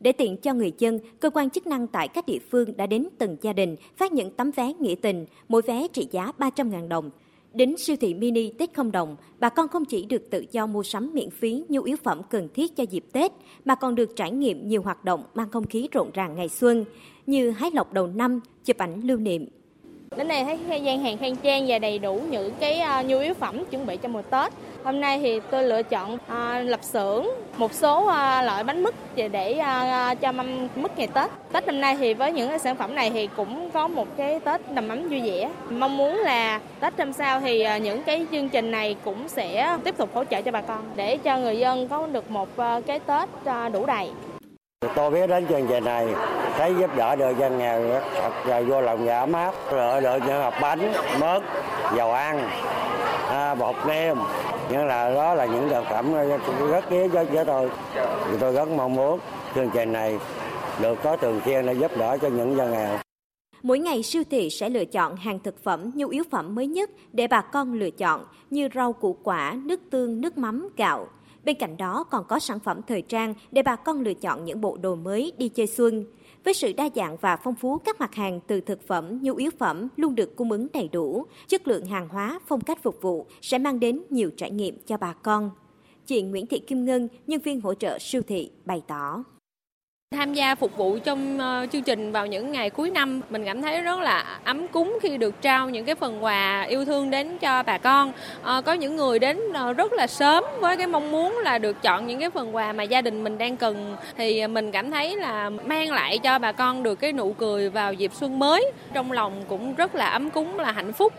[0.00, 3.08] Để tiện cho người dân, cơ quan chức năng tại các địa phương đã đến
[3.18, 7.10] từng gia đình phát những tấm vé nghĩa tình, mỗi vé trị giá 300.000 đồng.
[7.52, 10.82] Đến siêu thị mini Tết không đồng, bà con không chỉ được tự do mua
[10.82, 13.32] sắm miễn phí nhu yếu phẩm cần thiết cho dịp Tết,
[13.64, 16.84] mà còn được trải nghiệm nhiều hoạt động mang không khí rộn ràng ngày xuân,
[17.26, 19.48] như hái lộc đầu năm, chụp ảnh lưu niệm,
[20.16, 23.34] Đến đây thấy gian hàng khang trang và đầy đủ những cái ờ, nhu yếu
[23.34, 24.52] phẩm chuẩn bị cho mùa Tết.
[24.84, 28.82] Hôm nay thì tôi lựa chọn ờ, uh, lập xưởng, một số uh, loại bánh
[28.82, 28.94] mứt
[29.32, 31.30] để uh, cho mâm mứt ngày Tết.
[31.52, 34.40] Tết năm nay thì với những cái sản phẩm này thì cũng có một cái
[34.40, 35.50] Tết đầm ấm vui vẻ.
[35.70, 39.76] Mong muốn là Tết năm sau thì uh, những cái chương trình này cũng sẽ
[39.84, 42.86] tiếp tục hỗ trợ cho bà con để cho người dân có được một uh,
[42.86, 44.08] cái Tết uh, đủ đầy.
[44.94, 46.14] Tôi biết đến chương trình này,
[46.56, 50.18] thấy giúp đỡ được dân nghèo thật rồi vô lòng dạ ấm áp, rồi được
[50.26, 51.42] những hộp bánh, mớt,
[51.96, 52.50] dầu ăn,
[53.28, 54.16] à, bột nêm.
[54.70, 56.14] Nhưng là đó là những thực phẩm
[56.70, 57.70] rất ý cho, với tôi.
[58.30, 59.20] Thì tôi rất mong muốn
[59.54, 60.18] chương trình này
[60.80, 62.98] được có thường xuyên để giúp đỡ cho những dân nghèo.
[63.62, 66.90] Mỗi ngày siêu thị sẽ lựa chọn hàng thực phẩm, nhu yếu phẩm mới nhất
[67.12, 71.06] để bà con lựa chọn như rau củ quả, nước tương, nước mắm, gạo,
[71.48, 74.60] Bên cạnh đó còn có sản phẩm thời trang để bà con lựa chọn những
[74.60, 76.04] bộ đồ mới đi chơi xuân.
[76.44, 79.50] Với sự đa dạng và phong phú các mặt hàng từ thực phẩm, nhu yếu
[79.58, 83.26] phẩm luôn được cung ứng đầy đủ, chất lượng hàng hóa, phong cách phục vụ
[83.42, 85.50] sẽ mang đến nhiều trải nghiệm cho bà con.
[86.06, 89.24] Chị Nguyễn Thị Kim Ngân, nhân viên hỗ trợ siêu thị, bày tỏ.
[90.18, 93.62] Tham gia phục vụ trong ờ, chương trình vào những ngày cuối năm, mình cảm
[93.62, 97.38] thấy rất là ấm cúng khi được trao những cái phần quà yêu thương đến
[97.38, 98.12] cho bà con.
[98.42, 101.82] Ờ, có những người đến ờ, rất là sớm với cái mong muốn là được
[101.82, 105.16] chọn những cái phần quà mà gia đình mình đang cần thì mình cảm thấy
[105.16, 108.72] là mang lại cho bà con được cái nụ cười vào dịp xuân mới.
[108.92, 111.12] Trong lòng cũng rất là ấm cúng là hạnh phúc.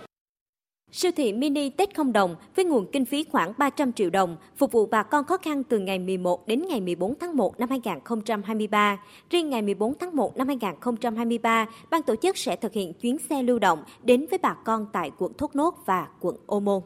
[0.91, 4.71] Siêu thị mini Tết không đồng với nguồn kinh phí khoảng 300 triệu đồng phục
[4.71, 8.97] vụ bà con khó khăn từ ngày 11 đến ngày 14 tháng 1 năm 2023.
[9.29, 13.43] Riêng ngày 14 tháng 1 năm 2023, ban tổ chức sẽ thực hiện chuyến xe
[13.43, 16.81] lưu động đến với bà con tại quận Thốt Nốt và quận Ô Môn.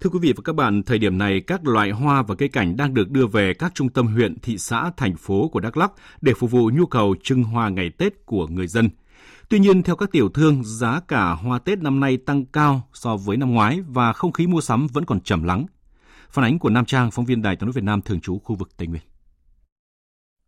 [0.00, 2.76] Thưa quý vị và các bạn, thời điểm này các loại hoa và cây cảnh
[2.76, 5.92] đang được đưa về các trung tâm huyện, thị xã, thành phố của Đắk Lắk
[6.20, 8.88] để phục vụ nhu cầu trưng hoa ngày Tết của người dân.
[9.50, 13.16] Tuy nhiên, theo các tiểu thương, giá cả hoa Tết năm nay tăng cao so
[13.16, 15.66] với năm ngoái và không khí mua sắm vẫn còn trầm lắng.
[16.30, 18.56] Phản ánh của Nam Trang, phóng viên Đài tiếng nói Việt Nam thường trú khu
[18.56, 19.02] vực Tây Nguyên.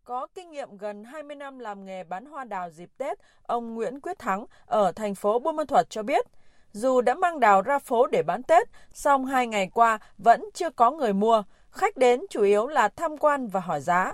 [0.03, 3.99] Có kinh nghiệm gần 20 năm làm nghề bán hoa đào dịp Tết, ông Nguyễn
[3.99, 6.25] Quyết Thắng ở thành phố Buôn Ma Thuột cho biết,
[6.71, 10.69] dù đã mang đào ra phố để bán Tết, song hai ngày qua vẫn chưa
[10.69, 11.43] có người mua.
[11.69, 14.11] Khách đến chủ yếu là tham quan và hỏi giá.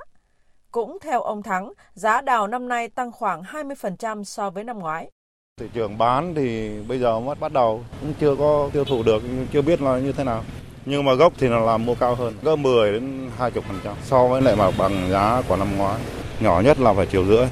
[0.72, 5.12] Cũng theo ông Thắng, giá đào năm nay tăng khoảng 20% so với năm ngoái.
[5.60, 9.24] Thị trường bán thì bây giờ mới bắt đầu cũng chưa có tiêu thụ được,
[9.54, 10.44] chưa biết là như thế nào.
[10.86, 13.52] Nhưng mà gốc thì là làm mua cao hơn, có 10 đến 20%
[14.04, 16.02] so với lại mặt bằng giá của năm ngoái.
[16.40, 17.46] Nhỏ nhất là phải triệu rưỡi,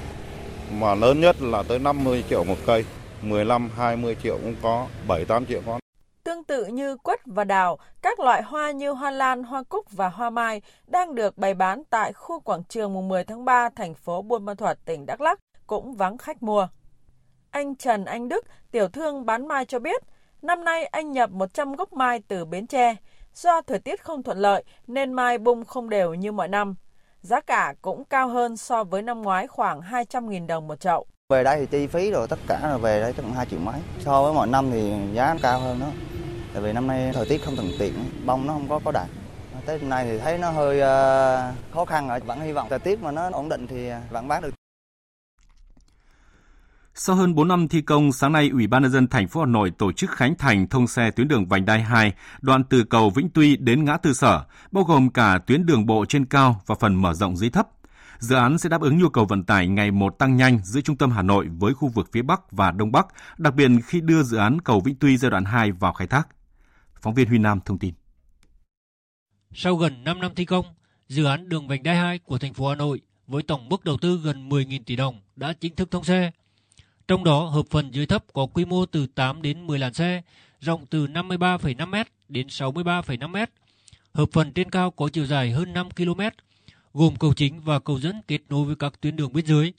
[0.71, 2.85] mà lớn nhất là tới 50 triệu một cây,
[3.21, 5.79] 15 20 triệu cũng có, 7 8 triệu có.
[6.27, 10.09] Tương tự như quất và đào, các loại hoa như hoa lan, hoa cúc và
[10.09, 13.93] hoa mai đang được bày bán tại khu quảng trường mùng 10 tháng 3 thành
[13.93, 16.67] phố Buôn Ma Thuột, tỉnh Đắk Lắk cũng vắng khách mua.
[17.51, 20.03] Anh Trần Anh Đức, tiểu thương bán mai cho biết,
[20.41, 22.95] năm nay anh nhập 100 gốc mai từ Bến Tre.
[23.33, 26.75] Do thời tiết không thuận lợi nên mai bung không đều như mọi năm.
[27.21, 31.07] Giá cả cũng cao hơn so với năm ngoái khoảng 200.000 đồng một chậu.
[31.33, 33.81] Về đây thì chi phí rồi tất cả là về đây chắc 2 triệu mấy.
[33.99, 35.87] So với mọi năm thì giá cao hơn đó.
[36.53, 37.93] Tại vì năm nay thời tiết không thuận tiện,
[38.25, 39.07] bông nó không có có đạt.
[39.65, 43.01] Tết nay thì thấy nó hơi uh, khó khăn rồi, vẫn hy vọng thời tiết
[43.01, 44.49] mà nó ổn định thì ờ, vẫn bán được.
[46.93, 49.45] Sau hơn 4 năm thi công, sáng nay Ủy ban nhân dân thành phố Hà
[49.45, 53.09] Nội tổ chức khánh thành thông xe tuyến đường vành đai 2, đoạn từ cầu
[53.09, 56.75] Vĩnh Tuy đến ngã tư Sở, bao gồm cả tuyến đường bộ trên cao và
[56.79, 57.67] phần mở rộng dưới thấp.
[58.19, 60.97] Dự án sẽ đáp ứng nhu cầu vận tải ngày một tăng nhanh giữa trung
[60.97, 64.23] tâm Hà Nội với khu vực phía Bắc và Đông Bắc, đặc biệt khi đưa
[64.23, 66.27] dự án cầu Vĩnh Tuy giai đoạn 2 vào khai thác.
[67.01, 67.93] Phóng viên Huy Nam thông tin.
[69.53, 70.65] Sau gần 5 năm thi công,
[71.07, 73.97] dự án đường vành đai 2 của thành phố Hà Nội với tổng mức đầu
[73.97, 76.31] tư gần 10.000 tỷ đồng đã chính thức thông xe.
[77.07, 80.21] Trong đó, hợp phần dưới thấp có quy mô từ 8 đến 10 làn xe,
[80.59, 81.95] rộng từ 53,5 m
[82.29, 83.35] đến 63,5 m.
[84.13, 86.21] Hợp phần trên cao có chiều dài hơn 5 km,
[86.97, 89.71] gồm cầu chính và cầu dẫn kết nối với các tuyến đường bên dưới.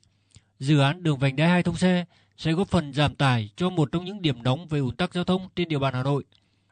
[0.58, 2.04] Dự án đường vành đai 2 thông xe
[2.36, 5.24] sẽ góp phần giảm tải cho một trong những điểm nóng về ủn tắc giao
[5.24, 6.24] thông trên địa bàn Hà Nội,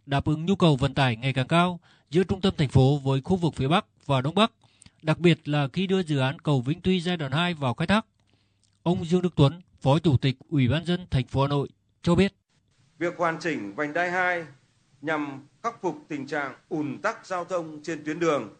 [0.07, 1.81] đáp ứng nhu cầu vận tải ngày càng cao
[2.11, 4.53] giữa trung tâm thành phố với khu vực phía Bắc và Đông Bắc,
[5.03, 7.87] đặc biệt là khi đưa dự án cầu Vĩnh Tuy giai đoạn 2 vào khai
[7.87, 8.07] thác.
[8.83, 11.69] Ông Dương Đức Tuấn, Phó Chủ tịch Ủy ban dân thành phố Hà Nội
[12.03, 12.35] cho biết.
[12.99, 14.45] Việc hoàn chỉnh vành đai 2
[15.03, 18.57] nhằm khắc phục tình trạng ùn tắc giao thông trên tuyến đường,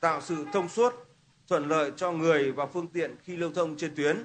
[0.00, 1.07] tạo sự thông suốt,
[1.48, 4.24] thuận lợi cho người và phương tiện khi lưu thông trên tuyến,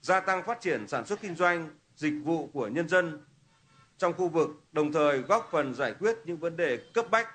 [0.00, 3.20] gia tăng phát triển sản xuất kinh doanh, dịch vụ của nhân dân
[3.98, 7.28] trong khu vực, đồng thời góp phần giải quyết những vấn đề cấp bách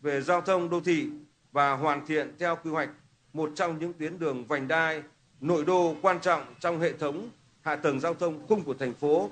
[0.00, 1.08] về giao thông đô thị
[1.52, 2.90] và hoàn thiện theo quy hoạch
[3.32, 5.02] một trong những tuyến đường vành đai
[5.40, 7.28] nội đô quan trọng trong hệ thống
[7.60, 9.30] hạ tầng giao thông khung của thành phố.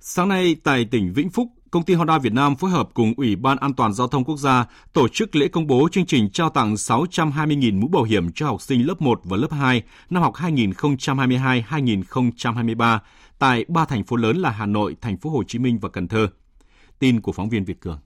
[0.00, 3.36] Sáng nay tại tỉnh Vĩnh Phúc, công ty Honda Việt Nam phối hợp cùng Ủy
[3.36, 6.50] ban An toàn giao thông quốc gia tổ chức lễ công bố chương trình trao
[6.50, 10.34] tặng 620.000 mũ bảo hiểm cho học sinh lớp 1 và lớp 2 năm học
[10.34, 12.98] 2022-2023
[13.38, 16.08] tại ba thành phố lớn là Hà Nội, thành phố Hồ Chí Minh và Cần
[16.08, 16.28] Thơ.
[16.98, 17.98] Tin của phóng viên Việt Cường.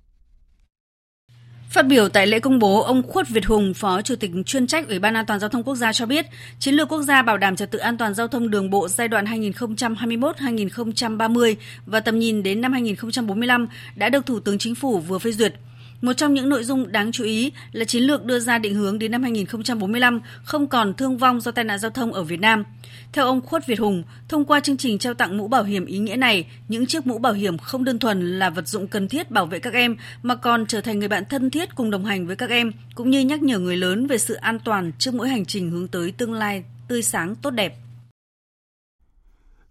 [1.70, 4.88] Phát biểu tại lễ công bố, ông Khuất Việt Hùng, Phó Chủ tịch chuyên trách
[4.88, 6.26] Ủy ban An toàn giao thông quốc gia cho biết,
[6.59, 9.09] chiến lược quốc gia bảo đảm trật tự an toàn giao thông đường bộ giai
[9.09, 11.55] đoạn 2021-2030
[11.87, 15.55] và tầm nhìn đến năm 2045 đã được Thủ tướng Chính phủ vừa phê duyệt.
[16.00, 18.98] Một trong những nội dung đáng chú ý là chiến lược đưa ra định hướng
[18.98, 22.64] đến năm 2045 không còn thương vong do tai nạn giao thông ở Việt Nam.
[23.12, 25.98] Theo ông Khuất Việt Hùng, thông qua chương trình trao tặng mũ bảo hiểm ý
[25.98, 29.30] nghĩa này, những chiếc mũ bảo hiểm không đơn thuần là vật dụng cần thiết
[29.30, 32.26] bảo vệ các em mà còn trở thành người bạn thân thiết cùng đồng hành
[32.26, 35.28] với các em, cũng như nhắc nhở người lớn về sự an toàn trước mỗi
[35.28, 37.76] hành trình hướng tới tương lai tươi sáng tốt đẹp.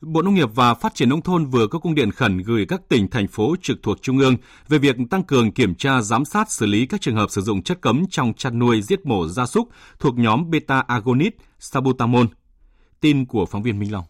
[0.02, 2.82] Bộ Nông nghiệp và Phát triển Nông thôn vừa có công điện khẩn gửi các
[2.90, 6.52] tỉnh, thành phố trực thuộc Trung ương về việc tăng cường kiểm tra, giám sát,
[6.52, 9.46] xử lý các trường hợp sử dụng chất cấm trong chăn nuôi giết mổ gia
[9.46, 9.70] súc
[10.00, 12.26] thuộc nhóm beta-agonist sabutamol.
[13.02, 14.06] Tin của phóng viên Minh Long.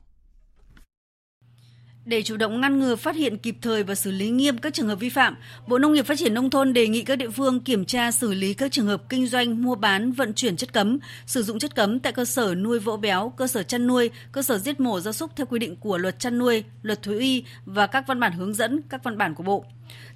[2.05, 4.87] Để chủ động ngăn ngừa, phát hiện kịp thời và xử lý nghiêm các trường
[4.87, 5.35] hợp vi phạm,
[5.67, 8.33] Bộ Nông nghiệp Phát triển Nông thôn đề nghị các địa phương kiểm tra xử
[8.33, 11.75] lý các trường hợp kinh doanh, mua bán, vận chuyển chất cấm, sử dụng chất
[11.75, 14.99] cấm tại cơ sở nuôi vỗ béo, cơ sở chăn nuôi, cơ sở giết mổ
[14.99, 18.19] gia súc theo quy định của luật chăn nuôi, luật thú y và các văn
[18.19, 19.65] bản hướng dẫn, các văn bản của Bộ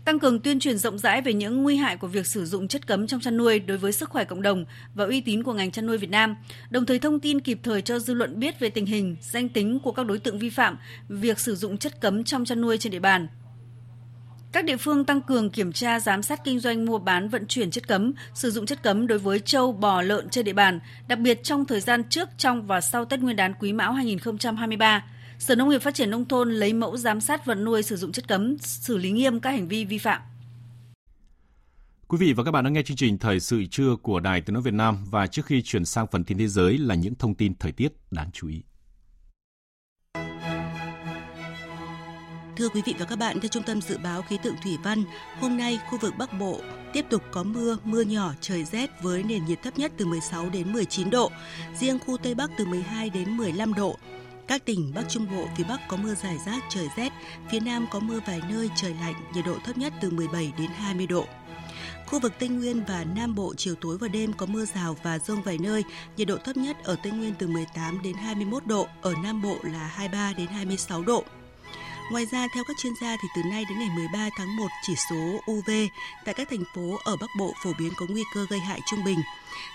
[0.05, 2.87] tăng cường tuyên truyền rộng rãi về những nguy hại của việc sử dụng chất
[2.87, 5.71] cấm trong chăn nuôi đối với sức khỏe cộng đồng và uy tín của ngành
[5.71, 6.35] chăn nuôi Việt Nam,
[6.69, 9.79] đồng thời thông tin kịp thời cho dư luận biết về tình hình, danh tính
[9.79, 10.77] của các đối tượng vi phạm
[11.09, 13.27] việc sử dụng chất cấm trong chăn nuôi trên địa bàn.
[14.51, 17.71] Các địa phương tăng cường kiểm tra giám sát kinh doanh mua bán vận chuyển
[17.71, 21.19] chất cấm, sử dụng chất cấm đối với trâu, bò, lợn trên địa bàn, đặc
[21.19, 25.03] biệt trong thời gian trước, trong và sau Tết Nguyên đán Quý Mão 2023
[25.39, 28.11] Sở Nông nghiệp Phát triển Nông thôn lấy mẫu giám sát vật nuôi sử dụng
[28.11, 30.21] chất cấm, xử lý nghiêm các hành vi vi phạm.
[32.07, 34.53] Quý vị và các bạn đang nghe chương trình Thời sự trưa của Đài Tiếng
[34.53, 37.35] Nói Việt Nam và trước khi chuyển sang phần tin thế giới là những thông
[37.35, 38.61] tin thời tiết đáng chú ý.
[42.57, 45.03] Thưa quý vị và các bạn, theo Trung tâm Dự báo Khí tượng Thủy văn,
[45.39, 46.59] hôm nay khu vực Bắc Bộ
[46.93, 50.49] tiếp tục có mưa, mưa nhỏ, trời rét với nền nhiệt thấp nhất từ 16
[50.49, 51.31] đến 19 độ.
[51.79, 53.95] Riêng khu Tây Bắc từ 12 đến 15 độ,
[54.49, 57.13] các tỉnh Bắc Trung Bộ, phía Bắc có mưa rải rác, trời rét,
[57.51, 60.69] phía Nam có mưa vài nơi, trời lạnh, nhiệt độ thấp nhất từ 17 đến
[60.71, 61.25] 20 độ.
[62.07, 65.19] Khu vực Tây Nguyên và Nam Bộ chiều tối và đêm có mưa rào và
[65.19, 65.83] rông vài nơi,
[66.17, 69.57] nhiệt độ thấp nhất ở Tây Nguyên từ 18 đến 21 độ, ở Nam Bộ
[69.63, 71.23] là 23 đến 26 độ.
[72.11, 74.93] Ngoài ra, theo các chuyên gia thì từ nay đến ngày 13 tháng 1, chỉ
[75.09, 75.69] số UV
[76.25, 79.03] tại các thành phố ở Bắc Bộ phổ biến có nguy cơ gây hại trung
[79.03, 79.19] bình.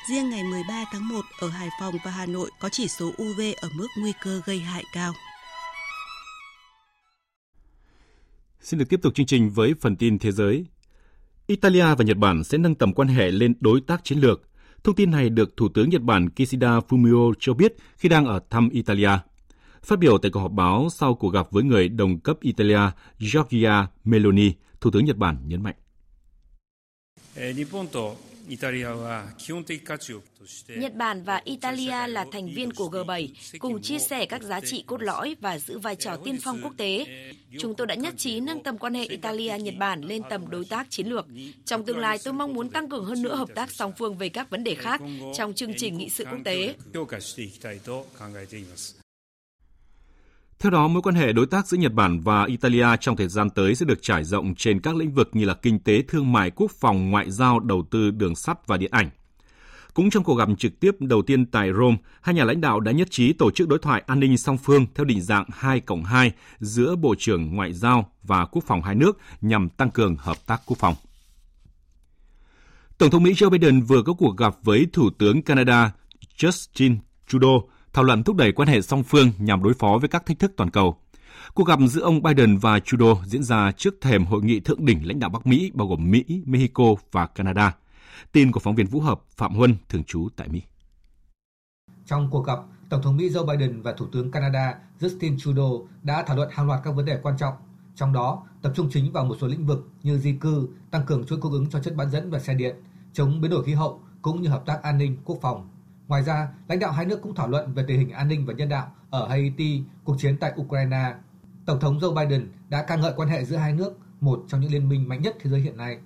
[0.08, 3.40] Riêng ngày 13 tháng 1 ở Hải Phòng và Hà Nội có chỉ số UV
[3.56, 5.12] ở mức nguy cơ gây hại cao.
[8.60, 10.66] Xin được tiếp tục chương trình với phần tin thế giới.
[11.46, 14.42] Italia và Nhật Bản sẽ nâng tầm quan hệ lên đối tác chiến lược.
[14.84, 18.40] Thông tin này được Thủ tướng Nhật Bản Kishida Fumio cho biết khi đang ở
[18.50, 19.10] thăm Italia.
[19.82, 22.80] Phát biểu tại cuộc họp báo sau cuộc gặp với người đồng cấp Italia
[23.18, 25.74] Giorgia Meloni, Thủ tướng Nhật Bản nhấn mạnh.
[30.68, 33.28] Nhật Bản và Italia là thành viên của G7,
[33.58, 36.74] cùng chia sẻ các giá trị cốt lõi và giữ vai trò tiên phong quốc
[36.76, 37.06] tế.
[37.60, 40.90] Chúng tôi đã nhất trí nâng tầm quan hệ Italia-Nhật Bản lên tầm đối tác
[40.90, 41.26] chiến lược.
[41.64, 44.28] Trong tương lai, tôi mong muốn tăng cường hơn nữa hợp tác song phương về
[44.28, 45.00] các vấn đề khác
[45.36, 46.74] trong chương trình nghị sự quốc tế.
[50.64, 53.50] Theo đó, mối quan hệ đối tác giữa Nhật Bản và Italia trong thời gian
[53.50, 56.50] tới sẽ được trải rộng trên các lĩnh vực như là kinh tế, thương mại,
[56.50, 59.10] quốc phòng, ngoại giao, đầu tư, đường sắt và điện ảnh.
[59.94, 62.92] Cũng trong cuộc gặp trực tiếp đầu tiên tại Rome, hai nhà lãnh đạo đã
[62.92, 66.04] nhất trí tổ chức đối thoại an ninh song phương theo định dạng 2 cộng
[66.04, 70.36] 2 giữa Bộ trưởng Ngoại giao và Quốc phòng hai nước nhằm tăng cường hợp
[70.46, 70.94] tác quốc phòng.
[72.98, 75.92] Tổng thống Mỹ Joe Biden vừa có cuộc gặp với Thủ tướng Canada
[76.36, 76.96] Justin
[77.28, 80.38] Trudeau thảo luận thúc đẩy quan hệ song phương nhằm đối phó với các thách
[80.38, 80.96] thức toàn cầu.
[81.54, 85.08] Cuộc gặp giữa ông Biden và Trudeau diễn ra trước thềm hội nghị thượng đỉnh
[85.08, 87.76] lãnh đạo Bắc Mỹ bao gồm Mỹ, Mexico và Canada.
[88.32, 90.62] Tin của phóng viên Vũ Hợp, Phạm Huân, thường trú tại Mỹ.
[92.06, 96.22] Trong cuộc gặp, Tổng thống Mỹ Joe Biden và Thủ tướng Canada Justin Trudeau đã
[96.22, 97.54] thảo luận hàng loạt các vấn đề quan trọng,
[97.94, 101.26] trong đó tập trung chính vào một số lĩnh vực như di cư, tăng cường
[101.26, 102.76] chuỗi cung ứng cho chất bán dẫn và xe điện,
[103.12, 105.68] chống biến đổi khí hậu cũng như hợp tác an ninh, quốc phòng.
[106.08, 108.54] Ngoài ra, lãnh đạo hai nước cũng thảo luận về tình hình an ninh và
[108.54, 111.14] nhân đạo ở Haiti, cuộc chiến tại Ukraine.
[111.66, 114.72] Tổng thống Joe Biden đã ca ngợi quan hệ giữa hai nước, một trong những
[114.72, 115.98] liên minh mạnh nhất thế giới hiện nay.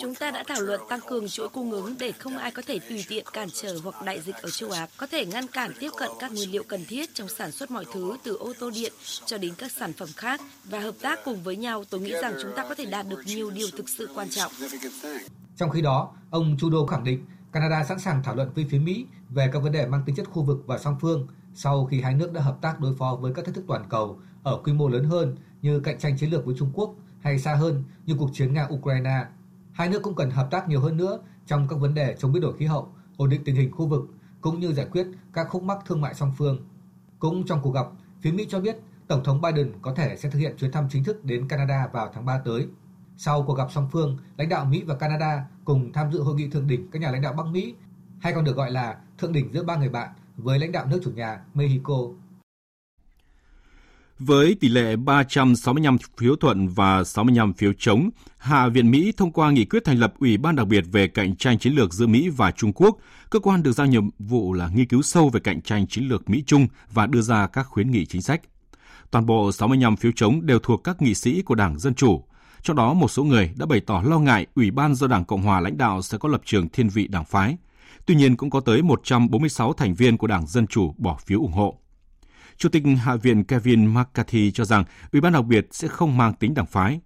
[0.00, 2.78] Chúng ta đã thảo luận tăng cường chuỗi cung ứng để không ai có thể
[2.78, 5.90] tùy tiện cản trở hoặc đại dịch ở châu Á có thể ngăn cản tiếp
[5.98, 8.92] cận các nguyên liệu cần thiết trong sản xuất mọi thứ từ ô tô điện
[9.26, 12.34] cho đến các sản phẩm khác và hợp tác cùng với nhau tôi nghĩ rằng
[12.42, 14.52] chúng ta có thể đạt được nhiều điều thực sự quan trọng.
[15.56, 19.06] Trong khi đó, ông Trudeau khẳng định Canada sẵn sàng thảo luận với phía Mỹ
[19.30, 22.14] về các vấn đề mang tính chất khu vực và song phương sau khi hai
[22.14, 24.88] nước đã hợp tác đối phó với các thách thức toàn cầu ở quy mô
[24.88, 28.30] lớn hơn như cạnh tranh chiến lược với Trung Quốc hay xa hơn như cuộc
[28.32, 29.24] chiến Nga-Ukraine.
[29.74, 32.42] Hai nước cũng cần hợp tác nhiều hơn nữa trong các vấn đề chống biến
[32.42, 34.04] đổi khí hậu, ổn định tình hình khu vực
[34.40, 36.58] cũng như giải quyết các khúc mắc thương mại song phương.
[37.18, 37.86] Cũng trong cuộc gặp,
[38.20, 38.76] phía Mỹ cho biết
[39.08, 42.10] Tổng thống Biden có thể sẽ thực hiện chuyến thăm chính thức đến Canada vào
[42.14, 42.66] tháng 3 tới.
[43.16, 46.50] Sau cuộc gặp song phương, lãnh đạo Mỹ và Canada cùng tham dự hội nghị
[46.50, 47.74] thượng đỉnh các nhà lãnh đạo Bắc Mỹ,
[48.20, 51.00] hay còn được gọi là thượng đỉnh giữa ba người bạn với lãnh đạo nước
[51.04, 51.96] chủ nhà Mexico.
[54.18, 59.50] Với tỷ lệ 365 phiếu thuận và 65 phiếu chống, Hạ viện Mỹ thông qua
[59.50, 62.28] nghị quyết thành lập Ủy ban đặc biệt về cạnh tranh chiến lược giữa Mỹ
[62.28, 62.96] và Trung Quốc.
[63.30, 66.30] Cơ quan được giao nhiệm vụ là nghiên cứu sâu về cạnh tranh chiến lược
[66.30, 68.40] Mỹ-Trung và đưa ra các khuyến nghị chính sách.
[69.10, 72.24] Toàn bộ 65 phiếu chống đều thuộc các nghị sĩ của Đảng Dân Chủ.
[72.62, 75.42] Trong đó, một số người đã bày tỏ lo ngại Ủy ban do Đảng Cộng
[75.42, 77.56] Hòa lãnh đạo sẽ có lập trường thiên vị đảng phái.
[78.06, 81.52] Tuy nhiên, cũng có tới 146 thành viên của Đảng Dân Chủ bỏ phiếu ủng
[81.52, 81.78] hộ.
[82.58, 86.34] Chủ tịch Hạ viện Kevin McCarthy cho rằng Ủy ban đặc biệt sẽ không mang
[86.34, 87.00] tính đảng phái.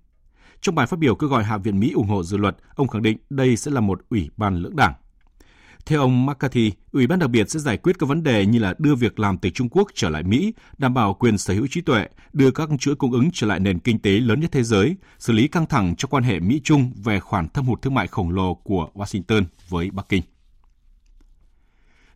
[0.60, 3.02] Trong bài phát biểu kêu gọi Hạ viện Mỹ ủng hộ dự luật, ông khẳng
[3.02, 4.94] định đây sẽ là một ủy ban lưỡng đảng.
[5.86, 8.74] Theo ông McCarthy, Ủy ban đặc biệt sẽ giải quyết các vấn đề như là
[8.78, 11.80] đưa việc làm từ Trung Quốc trở lại Mỹ, đảm bảo quyền sở hữu trí
[11.80, 14.96] tuệ, đưa các chuỗi cung ứng trở lại nền kinh tế lớn nhất thế giới,
[15.18, 18.30] xử lý căng thẳng cho quan hệ Mỹ-Trung về khoản thâm hụt thương mại khổng
[18.30, 20.22] lồ của Washington với Bắc Kinh.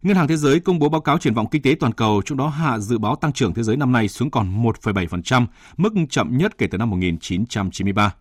[0.02, 2.38] Ngân hàng Thế giới công bố báo cáo triển vọng kinh tế toàn cầu, trong
[2.38, 6.36] đó hạ dự báo tăng trưởng thế giới năm nay xuống còn 1,7%, mức chậm
[6.36, 8.14] nhất kể từ năm 1993.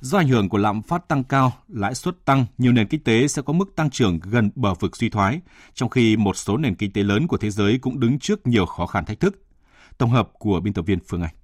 [0.00, 3.28] Do ảnh hưởng của lạm phát tăng cao, lãi suất tăng, nhiều nền kinh tế
[3.28, 5.40] sẽ có mức tăng trưởng gần bờ vực suy thoái,
[5.74, 8.66] trong khi một số nền kinh tế lớn của thế giới cũng đứng trước nhiều
[8.66, 9.42] khó khăn thách thức.
[9.98, 11.34] Tổng hợp của biên tập viên Phương Anh.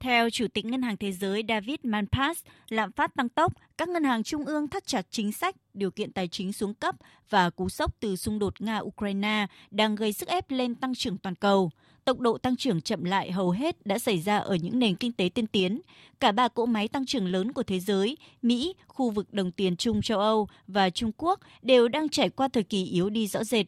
[0.00, 4.04] Theo Chủ tịch Ngân hàng Thế giới David Malpass, lạm phát tăng tốc, các ngân
[4.04, 6.94] hàng trung ương thắt chặt chính sách, điều kiện tài chính xuống cấp
[7.30, 11.34] và cú sốc từ xung đột Nga-Ukraine đang gây sức ép lên tăng trưởng toàn
[11.34, 11.70] cầu.
[12.04, 15.12] Tốc độ tăng trưởng chậm lại hầu hết đã xảy ra ở những nền kinh
[15.12, 15.80] tế tiên tiến.
[16.20, 19.76] Cả ba cỗ máy tăng trưởng lớn của thế giới, Mỹ, khu vực đồng tiền
[19.76, 23.44] chung châu Âu và Trung Quốc đều đang trải qua thời kỳ yếu đi rõ
[23.44, 23.66] rệt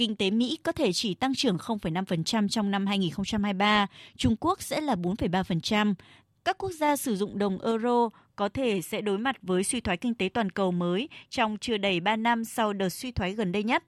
[0.00, 3.86] kinh tế Mỹ có thể chỉ tăng trưởng 0,5% trong năm 2023,
[4.16, 5.94] Trung Quốc sẽ là 4,3%.
[6.44, 9.96] Các quốc gia sử dụng đồng euro có thể sẽ đối mặt với suy thoái
[9.96, 13.52] kinh tế toàn cầu mới trong chưa đầy 3 năm sau đợt suy thoái gần
[13.52, 13.84] đây nhất.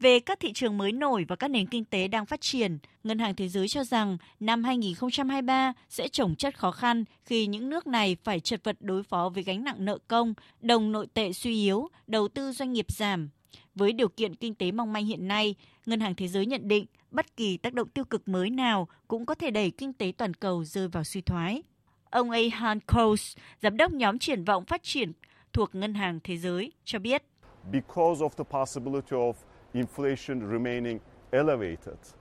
[0.00, 3.18] Về các thị trường mới nổi và các nền kinh tế đang phát triển, Ngân
[3.18, 7.86] hàng Thế giới cho rằng năm 2023 sẽ trồng chất khó khăn khi những nước
[7.86, 11.54] này phải chật vật đối phó với gánh nặng nợ công, đồng nội tệ suy
[11.54, 13.28] yếu, đầu tư doanh nghiệp giảm,
[13.74, 15.54] với điều kiện kinh tế mong manh hiện nay,
[15.86, 19.26] Ngân hàng Thế giới nhận định bất kỳ tác động tiêu cực mới nào cũng
[19.26, 21.62] có thể đẩy kinh tế toàn cầu rơi vào suy thoái.
[22.10, 25.12] Ông Ahan Coase, giám đốc nhóm triển vọng phát triển
[25.52, 27.22] thuộc Ngân hàng Thế giới, cho biết.
[27.72, 29.32] Because of the possibility of
[29.74, 30.98] inflation remaining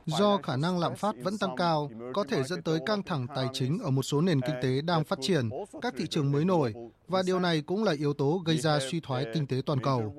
[0.06, 3.48] Do khả năng lạm phát vẫn tăng cao, có thể dẫn tới căng thẳng tài
[3.54, 5.50] chính ở một số nền kinh tế đang phát triển,
[5.82, 6.74] các thị trường mới nổi,
[7.08, 10.14] và điều này cũng là yếu tố gây ra suy thoái kinh tế toàn cầu.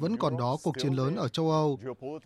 [0.00, 1.78] Vẫn còn đó cuộc chiến lớn ở châu Âu,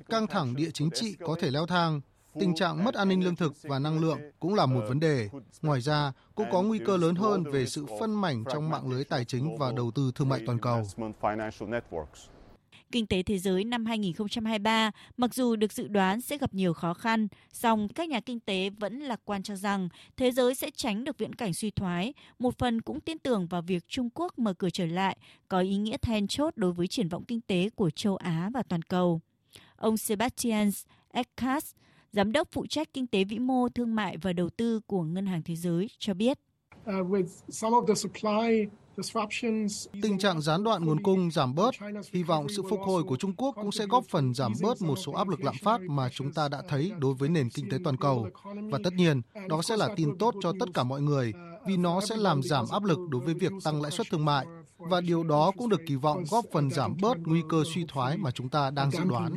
[0.08, 2.00] căng thẳng địa chính trị có thể leo thang,
[2.40, 5.28] tình trạng mất an ninh lương thực và năng lượng cũng là một vấn đề.
[5.62, 9.04] Ngoài ra, cũng có nguy cơ lớn hơn về sự phân mảnh trong mạng lưới
[9.04, 10.82] tài chính và đầu tư thương mại toàn cầu.
[12.92, 16.94] Kinh tế thế giới năm 2023 mặc dù được dự đoán sẽ gặp nhiều khó
[16.94, 21.04] khăn, song các nhà kinh tế vẫn lạc quan cho rằng thế giới sẽ tránh
[21.04, 24.52] được viễn cảnh suy thoái, một phần cũng tin tưởng vào việc Trung Quốc mở
[24.52, 25.16] cửa trở lại
[25.48, 28.62] có ý nghĩa then chốt đối với triển vọng kinh tế của châu Á và
[28.62, 29.20] toàn cầu.
[29.76, 30.70] Ông Sebastian
[31.12, 31.74] Eckhart,
[32.12, 35.26] giám đốc phụ trách kinh tế vĩ mô, thương mại và đầu tư của Ngân
[35.26, 36.38] hàng Thế giới cho biết.
[36.80, 38.66] Uh, with some of the supply
[40.02, 41.74] Tình trạng gián đoạn nguồn cung giảm bớt,
[42.12, 44.96] hy vọng sự phục hồi của Trung Quốc cũng sẽ góp phần giảm bớt một
[44.96, 47.78] số áp lực lạm phát mà chúng ta đã thấy đối với nền kinh tế
[47.84, 48.26] toàn cầu.
[48.44, 51.32] Và tất nhiên, đó sẽ là tin tốt cho tất cả mọi người
[51.66, 54.46] vì nó sẽ làm giảm áp lực đối với việc tăng lãi suất thương mại
[54.78, 58.16] và điều đó cũng được kỳ vọng góp phần giảm bớt nguy cơ suy thoái
[58.16, 59.34] mà chúng ta đang dự đoán.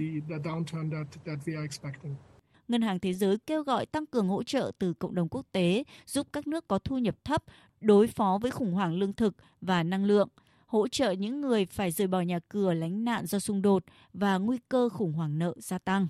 [2.68, 5.84] Ngân hàng Thế giới kêu gọi tăng cường hỗ trợ từ cộng đồng quốc tế
[6.06, 7.44] giúp các nước có thu nhập thấp
[7.82, 10.30] đối phó với khủng hoảng lương thực và năng lượng,
[10.66, 14.38] hỗ trợ những người phải rời bỏ nhà cửa lánh nạn do xung đột và
[14.38, 16.08] nguy cơ khủng hoảng nợ gia tăng.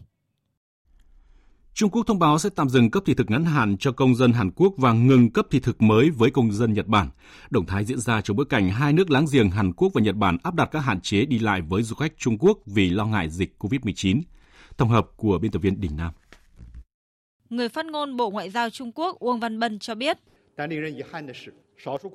[1.76, 4.32] Trung Quốc thông báo sẽ tạm dừng cấp thị thực ngắn hạn cho công dân
[4.34, 7.10] Hàn Quốc và ngừng cấp thị thực mới với công dân Nhật Bản.
[7.50, 10.16] Động thái diễn ra trong bối cảnh hai nước láng giềng Hàn Quốc và Nhật
[10.16, 13.06] Bản áp đặt các hạn chế đi lại với du khách Trung Quốc vì lo
[13.06, 14.22] ngại dịch COVID-19.
[14.78, 16.14] Tổng hợp của biên tập viên Đình Nam.
[17.50, 20.18] Người phát ngôn Bộ Ngoại giao Trung Quốc Uông Văn Bân cho biết.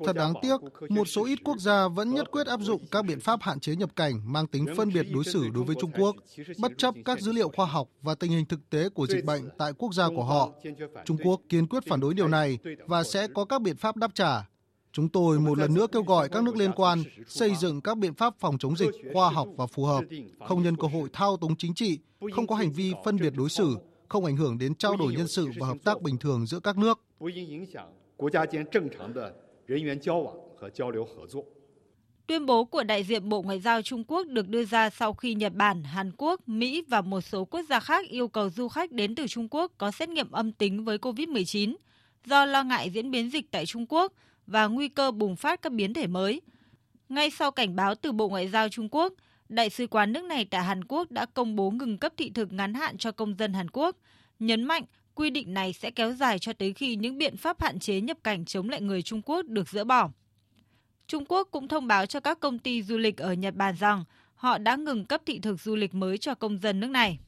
[0.05, 0.57] Thật đáng tiếc,
[0.89, 3.77] một số ít quốc gia vẫn nhất quyết áp dụng các biện pháp hạn chế
[3.77, 6.17] nhập cảnh mang tính phân biệt đối xử đối với Trung Quốc,
[6.59, 9.49] bất chấp các dữ liệu khoa học và tình hình thực tế của dịch bệnh
[9.59, 10.51] tại quốc gia của họ.
[11.05, 14.11] Trung Quốc kiên quyết phản đối điều này và sẽ có các biện pháp đáp
[14.15, 14.49] trả.
[14.93, 18.15] Chúng tôi một lần nữa kêu gọi các nước liên quan xây dựng các biện
[18.15, 20.05] pháp phòng chống dịch khoa học và phù hợp,
[20.49, 21.99] không nhân cơ hội thao túng chính trị,
[22.35, 23.77] không có hành vi phân biệt đối xử,
[24.09, 26.77] không ảnh hưởng đến trao đổi nhân sự và hợp tác bình thường giữa các
[26.79, 27.01] nước.
[32.27, 35.35] Tuyên bố của đại diện Bộ Ngoại giao Trung Quốc được đưa ra sau khi
[35.35, 38.93] Nhật Bản, Hàn Quốc, Mỹ và một số quốc gia khác yêu cầu du khách
[38.93, 41.75] đến từ Trung Quốc có xét nghiệm âm tính với COVID-19
[42.25, 44.13] do lo ngại diễn biến dịch tại Trung Quốc
[44.47, 46.41] và nguy cơ bùng phát các biến thể mới.
[47.09, 49.13] Ngay sau cảnh báo từ Bộ Ngoại giao Trung Quốc,
[49.49, 52.53] Đại sứ quán nước này tại Hàn Quốc đã công bố ngừng cấp thị thực
[52.53, 53.97] ngắn hạn cho công dân Hàn Quốc,
[54.39, 54.85] nhấn mạnh
[55.15, 58.19] quy định này sẽ kéo dài cho tới khi những biện pháp hạn chế nhập
[58.25, 60.11] cảnh chống lại người Trung Quốc được dỡ bỏ.
[61.07, 64.05] Trung Quốc cũng thông báo cho các công ty du lịch ở Nhật Bản rằng
[64.35, 67.19] họ đã ngừng cấp thị thực du lịch mới cho công dân nước này.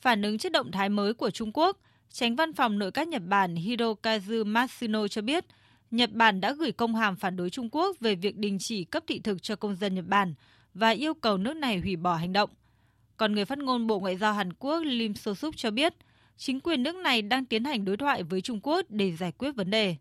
[0.00, 1.78] Phản ứng trước động thái mới của Trung Quốc,
[2.10, 5.44] tránh văn phòng nội các Nhật Bản Hirokazu Matsuno cho biết,
[5.90, 9.04] Nhật Bản đã gửi công hàm phản đối Trung Quốc về việc đình chỉ cấp
[9.06, 10.34] thị thực cho công dân Nhật Bản
[10.74, 12.50] và yêu cầu nước này hủy bỏ hành động.
[13.16, 15.94] Còn người phát ngôn Bộ Ngoại giao Hàn Quốc Lim So Suk cho biết,
[16.38, 19.52] chính quyền nước này đang tiến hành đối thoại với Trung Quốc để giải quyết
[19.52, 19.96] vấn đề.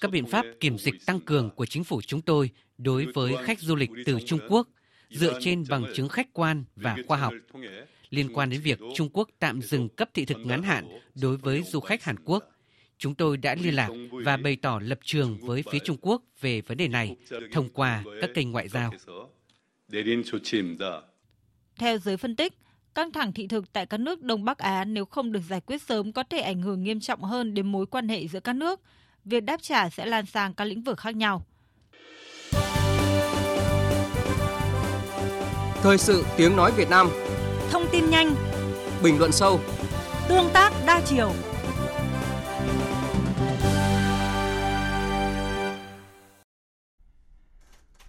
[0.00, 3.60] Các biện pháp kiểm dịch tăng cường của chính phủ chúng tôi đối với khách
[3.60, 4.68] du lịch từ Trung Quốc
[5.10, 7.32] dựa trên bằng chứng khách quan và khoa học
[8.10, 11.62] liên quan đến việc Trung Quốc tạm dừng cấp thị thực ngắn hạn đối với
[11.62, 12.44] du khách Hàn Quốc.
[12.98, 16.60] Chúng tôi đã liên lạc và bày tỏ lập trường với phía Trung Quốc về
[16.60, 17.16] vấn đề này
[17.52, 18.92] thông qua các kênh ngoại giao.
[21.78, 22.52] Theo giới phân tích,
[22.94, 25.82] căng thẳng thị thực tại các nước Đông Bắc Á nếu không được giải quyết
[25.82, 28.80] sớm có thể ảnh hưởng nghiêm trọng hơn đến mối quan hệ giữa các nước.
[29.24, 31.44] Việc đáp trả sẽ lan sang các lĩnh vực khác nhau.
[35.82, 37.10] Thời sự tiếng nói Việt Nam
[37.70, 38.34] Thông tin nhanh
[39.02, 39.60] Bình luận sâu
[40.28, 41.32] Tương tác đa chiều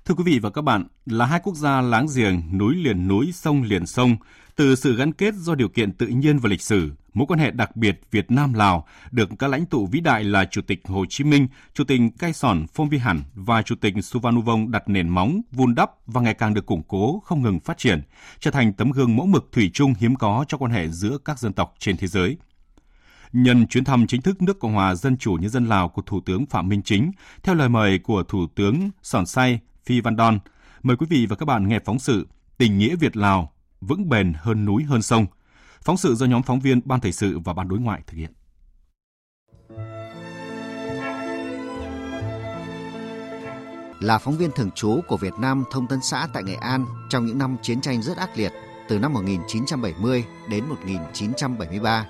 [0.09, 3.31] Thưa quý vị và các bạn, là hai quốc gia láng giềng, núi liền núi,
[3.33, 4.17] sông liền sông,
[4.55, 7.51] từ sự gắn kết do điều kiện tự nhiên và lịch sử, mối quan hệ
[7.51, 11.05] đặc biệt Việt Nam Lào được các lãnh tụ vĩ đại là Chủ tịch Hồ
[11.09, 15.09] Chí Minh, Chủ tịch Cai Sòn Phong Vi Hẳn và Chủ tịch Suvanuvong đặt nền
[15.09, 18.01] móng, vun đắp và ngày càng được củng cố, không ngừng phát triển,
[18.39, 21.39] trở thành tấm gương mẫu mực thủy chung hiếm có cho quan hệ giữa các
[21.39, 22.37] dân tộc trên thế giới.
[23.33, 26.21] Nhân chuyến thăm chính thức nước Cộng hòa Dân chủ Nhân dân Lào của Thủ
[26.25, 27.11] tướng Phạm Minh Chính,
[27.43, 30.39] theo lời mời của Thủ tướng Sòn Say Phi Văn Đon,
[30.83, 32.27] mời quý vị và các bạn nghe phóng sự
[32.57, 35.25] Tình nghĩa Việt Lào vững bền hơn núi hơn sông.
[35.81, 38.31] Phóng sự do nhóm phóng viên Ban Thời sự và Ban Đối ngoại thực hiện.
[43.99, 47.25] Là phóng viên thường trú của Việt Nam Thông tấn xã tại Nghệ An trong
[47.25, 48.51] những năm chiến tranh rất ác liệt
[48.89, 52.05] từ năm 1970 đến 1973,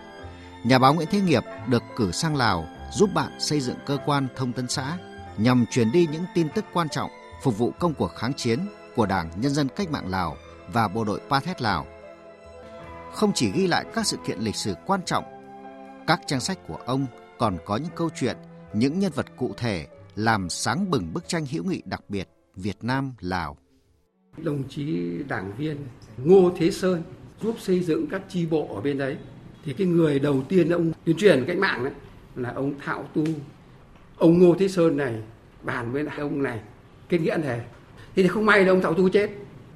[0.64, 4.28] nhà báo Nguyễn Thế Nghiệp được cử sang Lào giúp bạn xây dựng cơ quan
[4.36, 4.98] thông tấn xã
[5.38, 7.12] nhằm truyền đi những tin tức quan trọng
[7.42, 8.60] phục vụ công cuộc kháng chiến
[8.96, 10.38] của Đảng Nhân dân Cách mạng Lào
[10.74, 11.86] và bộ đội Pathet Lào.
[13.14, 15.24] Không chỉ ghi lại các sự kiện lịch sử quan trọng,
[16.08, 17.06] các trang sách của ông
[17.38, 18.38] còn có những câu chuyện,
[18.74, 22.78] những nhân vật cụ thể làm sáng bừng bức tranh hữu nghị đặc biệt Việt
[22.82, 23.58] Nam Lào.
[24.38, 25.78] Đồng chí đảng viên
[26.18, 27.04] Ngô Thế Sơn
[27.42, 29.18] giúp xây dựng các chi bộ ở bên đấy.
[29.66, 31.94] Thì cái người đầu tiên ông tuyên truyền cách mạng đấy
[32.36, 33.24] là ông Thạo Tu.
[34.18, 35.22] Ông Ngô Thế Sơn này
[35.64, 36.60] bàn với ông này
[37.10, 37.62] kết nghĩa này.
[38.16, 39.30] Thì không may là ông thảo Tu chết.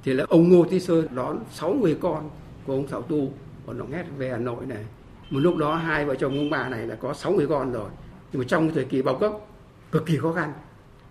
[0.04, 2.30] Thì là ông Ngô Tý Sơn đón sáu người con
[2.66, 3.32] của ông thảo Tu
[3.66, 4.84] còn nó nghe về Hà Nội này.
[5.30, 7.90] Một lúc đó hai vợ chồng ông bà này là có sáu người con rồi.
[8.32, 9.32] Nhưng mà trong thời kỳ bao cấp
[9.92, 10.52] cực kỳ khó khăn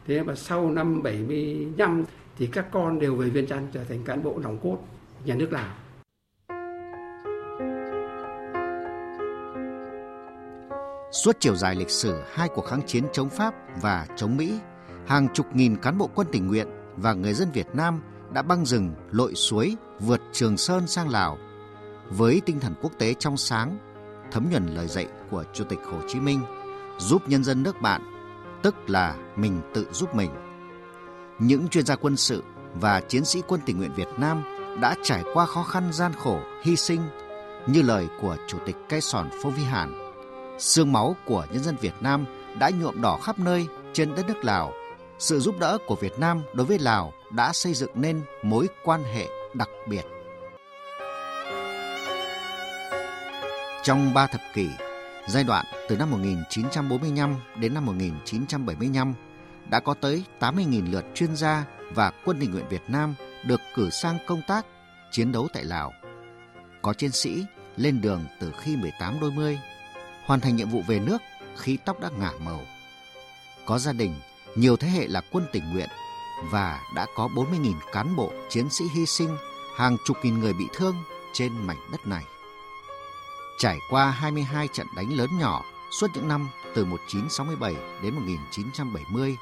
[0.08, 2.04] thế mà sau năm 75
[2.38, 4.78] thì các con đều về Viên trăn trở thành cán bộ nòng cốt
[5.26, 5.76] nhà nước Lào
[11.12, 14.60] Suốt chiều dài lịch sử hai cuộc kháng chiến chống Pháp và chống Mỹ,
[15.08, 18.02] hàng chục nghìn cán bộ quân tình nguyện và người dân Việt Nam
[18.34, 21.38] đã băng rừng, lội suối, vượt Trường Sơn sang Lào.
[22.10, 23.78] Với tinh thần quốc tế trong sáng,
[24.32, 26.42] thấm nhuần lời dạy của Chủ tịch Hồ Chí Minh,
[27.00, 28.02] giúp nhân dân nước bạn,
[28.64, 30.30] tức là mình tự giúp mình.
[31.40, 32.44] Những chuyên gia quân sự
[32.74, 34.44] và chiến sĩ quân tình nguyện Việt Nam
[34.82, 37.02] đã trải qua khó khăn gian khổ, hy sinh,
[37.68, 40.04] như lời của Chủ tịch Cây Sòn Phô Vi Hàn
[40.60, 42.26] Sương máu của nhân dân Việt Nam
[42.60, 44.72] đã nhuộm đỏ khắp nơi trên đất nước Lào.
[45.24, 49.04] Sự giúp đỡ của Việt Nam đối với Lào đã xây dựng nên mối quan
[49.04, 50.06] hệ đặc biệt.
[53.84, 54.68] Trong ba thập kỷ,
[55.28, 59.14] giai đoạn từ năm 1945 đến năm 1975,
[59.70, 63.16] đã có tới 80.000 lượt chuyên gia và quân tình nguyện Việt Nam
[63.46, 64.66] được cử sang công tác,
[65.12, 65.94] chiến đấu tại Lào.
[66.82, 67.46] Có chiến sĩ
[67.78, 69.60] lên đường từ khi 18 đôi mươi
[70.26, 71.22] hoàn thành nhiệm vụ về nước
[71.58, 72.62] khi tóc đã ngả màu.
[73.66, 74.16] Có gia đình,
[74.56, 75.90] nhiều thế hệ là quân tình nguyện
[76.50, 79.38] và đã có 40.000 cán bộ, chiến sĩ hy sinh,
[79.76, 80.96] hàng chục nghìn người bị thương
[81.34, 82.24] trên mảnh đất này.
[83.58, 85.64] Trải qua 22 trận đánh lớn nhỏ
[86.00, 89.38] suốt những năm từ 1967 đến 1970,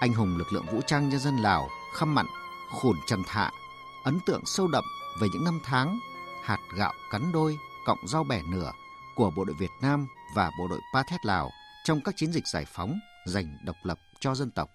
[0.00, 2.26] anh hùng lực lượng vũ trang nhân dân Lào Khăm Mặn,
[2.70, 3.50] Khủn Trần Thạ
[4.04, 4.84] ấn tượng sâu đậm
[5.20, 5.98] về những năm tháng
[6.42, 8.72] hạt gạo cắn đôi cộng rau bẻ nửa
[9.14, 11.50] của bộ đội Việt Nam và bộ đội Pathet Lào
[11.84, 14.70] trong các chiến dịch giải phóng, giành độc lập cho dân tộc.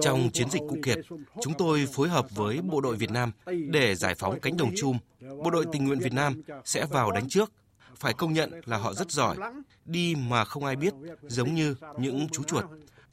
[0.00, 0.98] Trong chiến dịch Cụ Kiệt,
[1.42, 3.32] chúng tôi phối hợp với bộ đội Việt Nam
[3.70, 4.98] để giải phóng cánh đồng chum.
[5.44, 7.52] Bộ đội tình nguyện Việt Nam sẽ vào đánh trước.
[7.96, 9.36] Phải công nhận là họ rất giỏi,
[9.84, 12.64] đi mà không ai biết, giống như những chú chuột.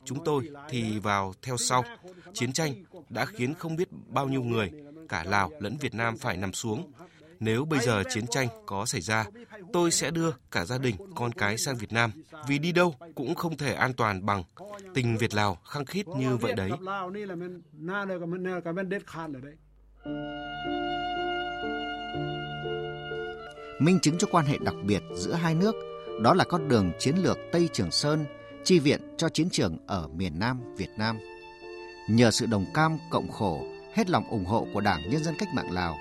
[0.06, 1.84] Chúng tôi thì vào theo sau.
[2.34, 2.74] Chiến tranh
[3.10, 4.72] đã khiến không biết bao nhiêu người,
[5.10, 6.92] cả Lào lẫn Việt Nam phải nằm xuống
[7.40, 9.26] nếu bây giờ chiến tranh có xảy ra,
[9.74, 12.12] tôi sẽ đưa cả gia đình, con cái sang Việt Nam,
[12.48, 14.44] vì đi đâu cũng không thể an toàn bằng
[14.94, 16.72] tình Việt Lào khăng khít như vậy đấy.
[23.80, 25.76] Minh chứng cho quan hệ đặc biệt giữa hai nước,
[26.22, 28.26] đó là con đường chiến lược Tây Trường Sơn,
[28.64, 31.20] chi viện cho chiến trường ở miền Nam Việt Nam.
[32.10, 35.50] Nhờ sự đồng cam cộng khổ, hết lòng ủng hộ của Đảng Nhân dân Cách
[35.54, 35.98] mạng Lào,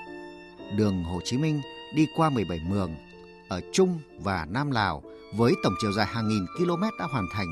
[0.77, 1.61] đường Hồ Chí Minh
[1.95, 2.95] đi qua 17 mường
[3.49, 5.03] ở Trung và Nam Lào
[5.35, 7.47] với tổng chiều dài hàng nghìn km đã hoàn thành.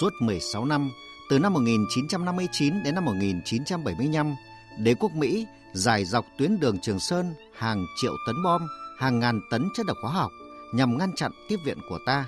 [0.00, 0.90] Suốt 16 năm,
[1.30, 4.34] từ năm 1959 đến năm 1975,
[4.78, 8.66] đế quốc Mỹ dài dọc tuyến đường Trường Sơn hàng triệu tấn bom,
[8.98, 10.32] hàng ngàn tấn chất độc hóa học
[10.72, 12.26] nhằm ngăn chặn tiếp viện của ta.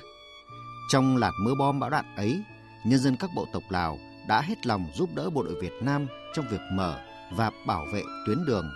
[0.89, 2.41] Trong lạt mưa bom bão đạn ấy,
[2.87, 6.07] nhân dân các bộ tộc Lào đã hết lòng giúp đỡ bộ đội Việt Nam
[6.35, 7.01] trong việc mở
[7.33, 8.71] và bảo vệ tuyến đường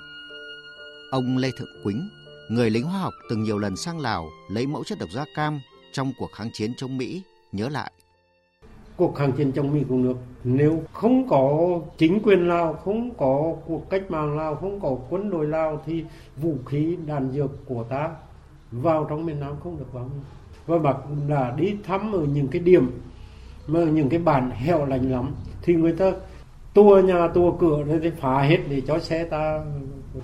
[1.11, 2.09] Ông Lê Thượng Quýnh,
[2.49, 5.61] người lính hóa học từng nhiều lần sang Lào lấy mẫu chất độc da cam
[5.93, 7.93] trong cuộc kháng chiến chống Mỹ, nhớ lại.
[8.97, 11.59] Cuộc kháng chiến chống Mỹ của nước nếu không có
[11.99, 16.05] chính quyền Lào, không có cuộc cách mạng Lào, không có quân đội Lào thì
[16.37, 18.11] vũ khí đạn dược của ta
[18.71, 20.11] vào trong miền Nam không được vào.
[20.67, 20.97] Và bác
[21.29, 23.01] đã đi thăm ở những cái điểm
[23.67, 26.13] mà những cái bản heo lành lắm thì người ta
[26.75, 29.65] tua nhà tua cửa để phá hết để cho xe ta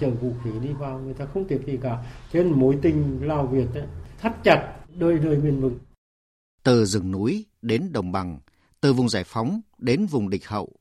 [0.00, 3.18] chở vũ khí đi vào người ta không tiếc gì cả cho nên mối tình
[3.22, 3.86] lào việt ấy,
[4.18, 5.78] thắt chặt đời đời bền vững
[6.62, 8.38] từ rừng núi đến đồng bằng
[8.80, 10.72] từ vùng giải phóng đến vùng địch hậu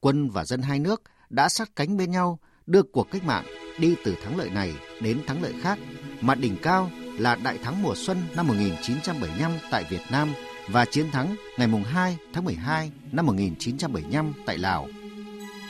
[0.00, 3.44] quân và dân hai nước đã sát cánh bên nhau đưa cuộc cách mạng
[3.78, 5.78] đi từ thắng lợi này đến thắng lợi khác
[6.20, 10.32] mà đỉnh cao là đại thắng mùa xuân năm 1975 tại Việt Nam
[10.70, 14.88] và chiến thắng ngày 2 tháng 12 năm 1975 tại Lào.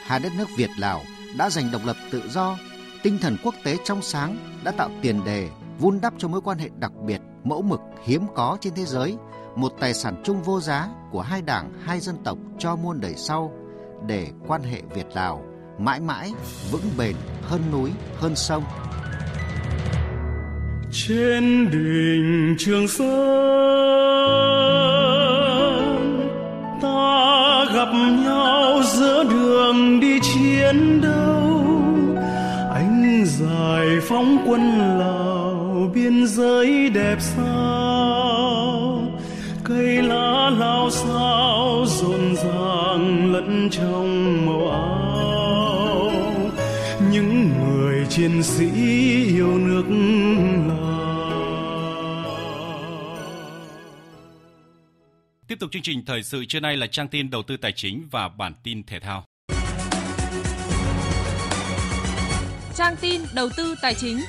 [0.04, 1.02] Hai đất nước Việt Lào
[1.38, 2.58] đã giành độc lập tự do
[3.02, 6.58] tinh thần quốc tế trong sáng đã tạo tiền đề, vun đắp cho mối quan
[6.58, 9.16] hệ đặc biệt, mẫu mực, hiếm có trên thế giới,
[9.56, 13.14] một tài sản chung vô giá của hai đảng, hai dân tộc cho muôn đời
[13.16, 13.52] sau,
[14.06, 15.42] để quan hệ Việt Lào
[15.78, 16.32] mãi mãi
[16.70, 17.90] vững bền, hơn núi,
[18.20, 18.64] hơn sông.
[20.92, 23.06] Trên đỉnh Trường Sơn,
[26.82, 27.88] ta gặp
[28.24, 31.35] nhau giữa đường đi chiến đấu
[33.38, 39.02] giải phóng quân lào, biên giới đẹp sao?
[39.64, 46.12] Cây lá lao sao, rộn ràng lẫn trong màu áo?
[47.12, 48.70] Những người chiến sĩ
[49.24, 49.84] yêu nước
[50.68, 50.86] lào.
[55.48, 58.08] Tiếp tục chương trình thời sự trưa nay là trang tin đầu tư tài chính
[58.10, 59.24] và bản tin thể thao.
[62.76, 64.20] Trang tin đầu tư tài chính.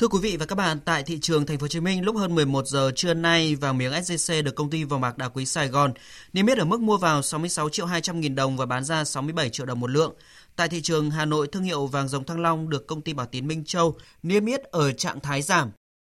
[0.00, 2.16] Thưa quý vị và các bạn, tại thị trường Thành phố Hồ Chí Minh lúc
[2.16, 5.46] hơn 11 giờ trưa nay vàng miếng SJC được công ty vàng bạc đá quý
[5.46, 5.92] Sài Gòn
[6.32, 9.50] niêm yết ở mức mua vào 66 triệu 200 nghìn đồng và bán ra 67
[9.50, 10.14] triệu đồng một lượng.
[10.56, 13.26] Tại thị trường Hà Nội, thương hiệu vàng dòng Thăng Long được công ty Bảo
[13.26, 15.70] Tín Minh Châu niêm yết ở trạng thái giảm.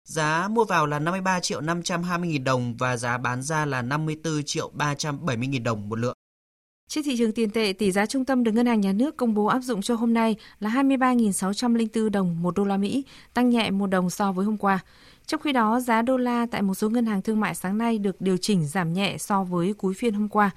[0.04, 4.44] Giá mua vào là 53 triệu 520 nghìn đồng và giá bán ra là 54
[4.46, 6.18] triệu 370 nghìn đồng một lượng.
[6.90, 9.34] Trên thị trường tiền tệ, tỷ giá trung tâm được Ngân hàng Nhà nước công
[9.34, 13.72] bố áp dụng cho hôm nay là 23.604 đồng một đô la Mỹ, tăng nhẹ
[13.72, 14.80] một đồng so với hôm qua.
[15.26, 17.98] Trong khi đó, giá đô la tại một số ngân hàng thương mại sáng nay
[17.98, 20.52] được điều chỉnh giảm nhẹ so với cuối phiên hôm qua.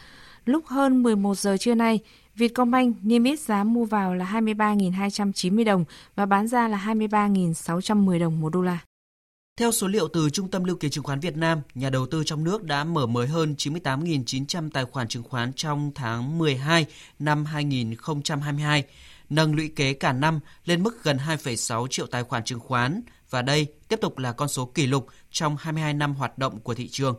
[0.44, 2.00] Lúc hơn 11 giờ trưa nay,
[2.34, 8.40] Vietcombank niêm yết giá mua vào là 23.290 đồng và bán ra là 23.610 đồng
[8.40, 8.78] một đô la.
[9.60, 12.22] Theo số liệu từ Trung tâm Lưu ký Chứng khoán Việt Nam, nhà đầu tư
[12.26, 16.86] trong nước đã mở mới hơn 98.900 tài khoản chứng khoán trong tháng 12
[17.18, 18.84] năm 2022,
[19.30, 23.42] nâng lũy kế cả năm lên mức gần 2,6 triệu tài khoản chứng khoán và
[23.42, 26.88] đây tiếp tục là con số kỷ lục trong 22 năm hoạt động của thị
[26.88, 27.18] trường.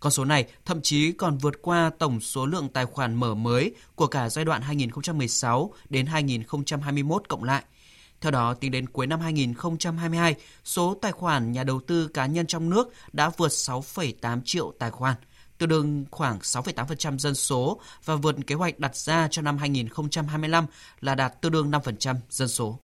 [0.00, 3.74] Con số này thậm chí còn vượt qua tổng số lượng tài khoản mở mới
[3.94, 7.64] của cả giai đoạn 2016 đến 2021 cộng lại–
[8.20, 12.46] theo đó, tính đến cuối năm 2022, số tài khoản nhà đầu tư cá nhân
[12.46, 15.16] trong nước đã vượt 6,8 triệu tài khoản,
[15.58, 20.66] tương đương khoảng 6,8% dân số và vượt kế hoạch đặt ra cho năm 2025
[21.00, 22.78] là đạt tương đương 5% dân số.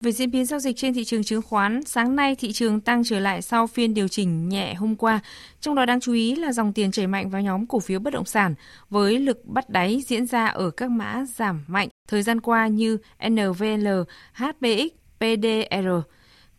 [0.00, 3.04] Về diễn biến giao dịch trên thị trường chứng khoán, sáng nay thị trường tăng
[3.04, 5.20] trở lại sau phiên điều chỉnh nhẹ hôm qua.
[5.60, 8.12] Trong đó đáng chú ý là dòng tiền chảy mạnh vào nhóm cổ phiếu bất
[8.12, 8.54] động sản
[8.90, 12.98] với lực bắt đáy diễn ra ở các mã giảm mạnh thời gian qua như
[13.28, 13.88] NVL,
[14.32, 14.88] HBX,
[15.18, 15.88] PDR.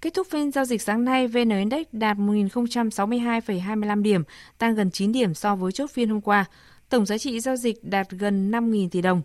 [0.02, 4.24] Kết thúc phiên giao dịch sáng nay, VN Index đạt 1.062,25 điểm,
[4.58, 6.46] tăng gần 9 điểm so với chốt phiên hôm qua.
[6.90, 9.22] Tổng giá trị giao dịch đạt gần 5.000 tỷ đồng.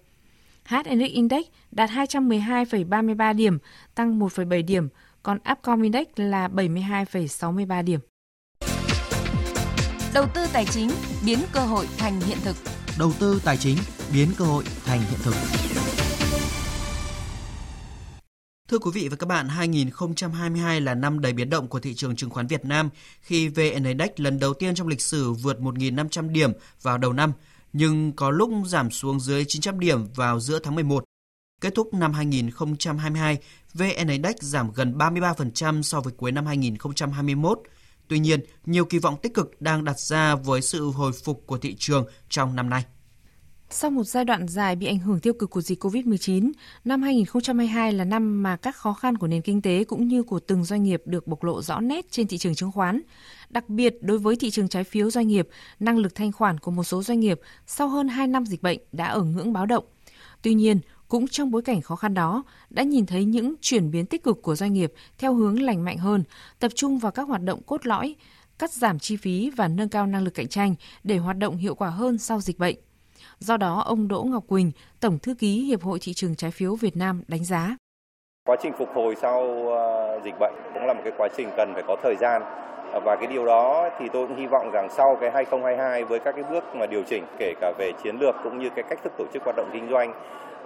[0.65, 3.59] HNX Index đạt 212,33 điểm,
[3.95, 4.89] tăng 1,7 điểm,
[5.23, 8.01] còn Upcom Index là 72,63 điểm.
[10.15, 10.91] Đầu tư tài chính
[11.27, 12.57] biến cơ hội thành hiện thực.
[12.99, 13.77] Đầu tư tài chính
[14.13, 15.35] biến cơ hội thành hiện thực.
[18.69, 22.17] Thưa quý vị và các bạn, 2022 là năm đầy biến động của thị trường
[22.17, 22.91] chứng khoán Việt Nam
[23.21, 26.53] khi VN Index lần đầu tiên trong lịch sử vượt 1.500 điểm
[26.83, 27.33] vào đầu năm–
[27.73, 31.05] nhưng có lúc giảm xuống dưới 900 điểm vào giữa tháng 11.
[31.61, 33.39] Kết thúc năm 2022,
[33.75, 37.59] VN Index giảm gần 33% so với cuối năm 2021.
[38.09, 41.59] Tuy nhiên, nhiều kỳ vọng tích cực đang đặt ra với sự hồi phục của
[41.59, 42.85] thị trường trong năm nay.
[43.75, 46.53] Sau một giai đoạn dài bị ảnh hưởng tiêu cực của dịch COVID-19,
[46.85, 50.41] năm 2022 là năm mà các khó khăn của nền kinh tế cũng như của
[50.41, 53.01] từng doanh nghiệp được bộc lộ rõ nét trên thị trường chứng khoán.
[53.51, 55.49] Đặc biệt đối với thị trường trái phiếu doanh nghiệp,
[55.81, 58.79] năng lực thanh khoản của một số doanh nghiệp sau hơn 2 năm dịch bệnh
[58.93, 59.85] đã ở ngưỡng báo động.
[60.43, 64.07] Tuy nhiên, cũng trong bối cảnh khó khăn đó, đã nhìn thấy những chuyển biến
[64.07, 66.25] tích cực của doanh nghiệp theo hướng lành mạnh hơn,
[66.59, 68.15] tập trung vào các hoạt động cốt lõi,
[68.59, 71.75] cắt giảm chi phí và nâng cao năng lực cạnh tranh để hoạt động hiệu
[71.75, 72.77] quả hơn sau dịch bệnh.
[73.43, 76.75] Do đó, ông Đỗ Ngọc Quỳnh, Tổng Thư ký Hiệp hội Thị trường Trái phiếu
[76.75, 77.77] Việt Nam đánh giá.
[78.45, 81.71] Quá trình phục hồi sau ờ, dịch bệnh cũng là một cái quá trình cần
[81.75, 82.43] phải có thời gian
[82.93, 86.19] ờ, và cái điều đó thì tôi cũng hy vọng rằng sau cái 2022 với
[86.19, 88.99] các cái bước mà điều chỉnh kể cả về chiến lược cũng như cái cách
[89.05, 90.13] thức tổ chức hoạt động kinh doanh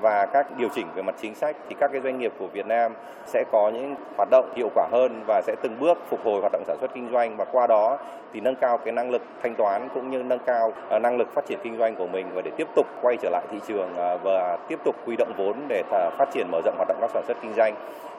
[0.00, 2.66] và các điều chỉnh về mặt chính sách thì các cái doanh nghiệp của Việt
[2.66, 2.92] Nam
[3.26, 6.52] sẽ có những hoạt động hiệu quả hơn và sẽ từng bước phục hồi hoạt
[6.52, 7.98] động sản xuất kinh doanh và qua đó
[8.32, 11.28] thì nâng cao cái năng lực thanh toán cũng như nâng cao à, năng lực
[11.34, 13.96] phát triển kinh doanh của mình và để tiếp tục quay trở lại thị trường
[13.96, 15.82] à, và tiếp tục huy động vốn để
[16.18, 17.74] phát triển mở rộng hoạt động các sản xuất kinh doanh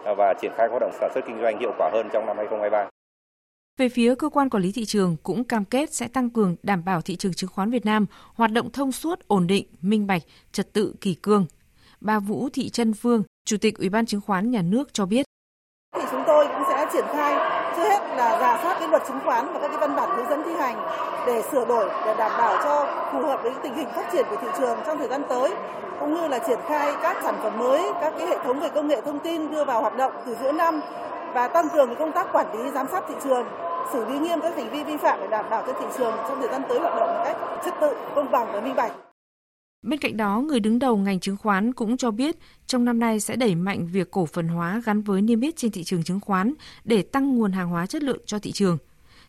[0.05, 2.37] à, và triển khai hoạt động sản xuất kinh doanh hiệu quả hơn trong năm
[2.37, 2.89] 2023.
[3.77, 6.85] Về phía cơ quan quản lý thị trường cũng cam kết sẽ tăng cường đảm
[6.85, 10.21] bảo thị trường chứng khoán Việt Nam hoạt động thông suốt, ổn định, minh bạch,
[10.51, 11.45] trật tự kỷ cương.
[12.01, 15.25] Bà Vũ Thị Trân Phương, Chủ tịch Ủy ban Chứng khoán Nhà nước cho biết.
[15.95, 17.35] Thì chúng tôi cũng sẽ triển khai
[17.75, 20.29] trước hết là giả soát cái luật chứng khoán và các cái văn bản hướng
[20.29, 20.77] dẫn thi hành
[21.27, 24.35] để sửa đổi để đảm bảo cho phù hợp với tình hình phát triển của
[24.41, 25.53] thị trường trong thời gian tới
[25.99, 28.87] cũng như là triển khai các sản phẩm mới, các cái hệ thống về công
[28.87, 30.81] nghệ thông tin đưa vào hoạt động từ giữa năm
[31.33, 33.47] và tăng cường công tác quản lý giám sát thị trường
[33.93, 36.39] xử lý nghiêm các hành vi vi phạm để đảm bảo cho thị trường trong
[36.39, 38.91] thời gian tới hoạt động một cách trật tự, công bằng và minh bạch.
[39.81, 42.35] Bên cạnh đó, người đứng đầu ngành chứng khoán cũng cho biết
[42.67, 45.71] trong năm nay sẽ đẩy mạnh việc cổ phần hóa gắn với niêm yết trên
[45.71, 46.53] thị trường chứng khoán
[46.83, 48.77] để tăng nguồn hàng hóa chất lượng cho thị trường.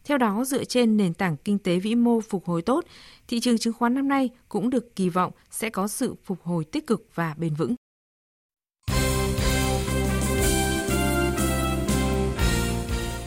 [0.04, 2.84] Theo đó, dựa trên nền tảng kinh tế vĩ mô phục hồi tốt,
[3.28, 6.64] thị trường chứng khoán năm nay cũng được kỳ vọng sẽ có sự phục hồi
[6.64, 7.74] tích cực và bền vững.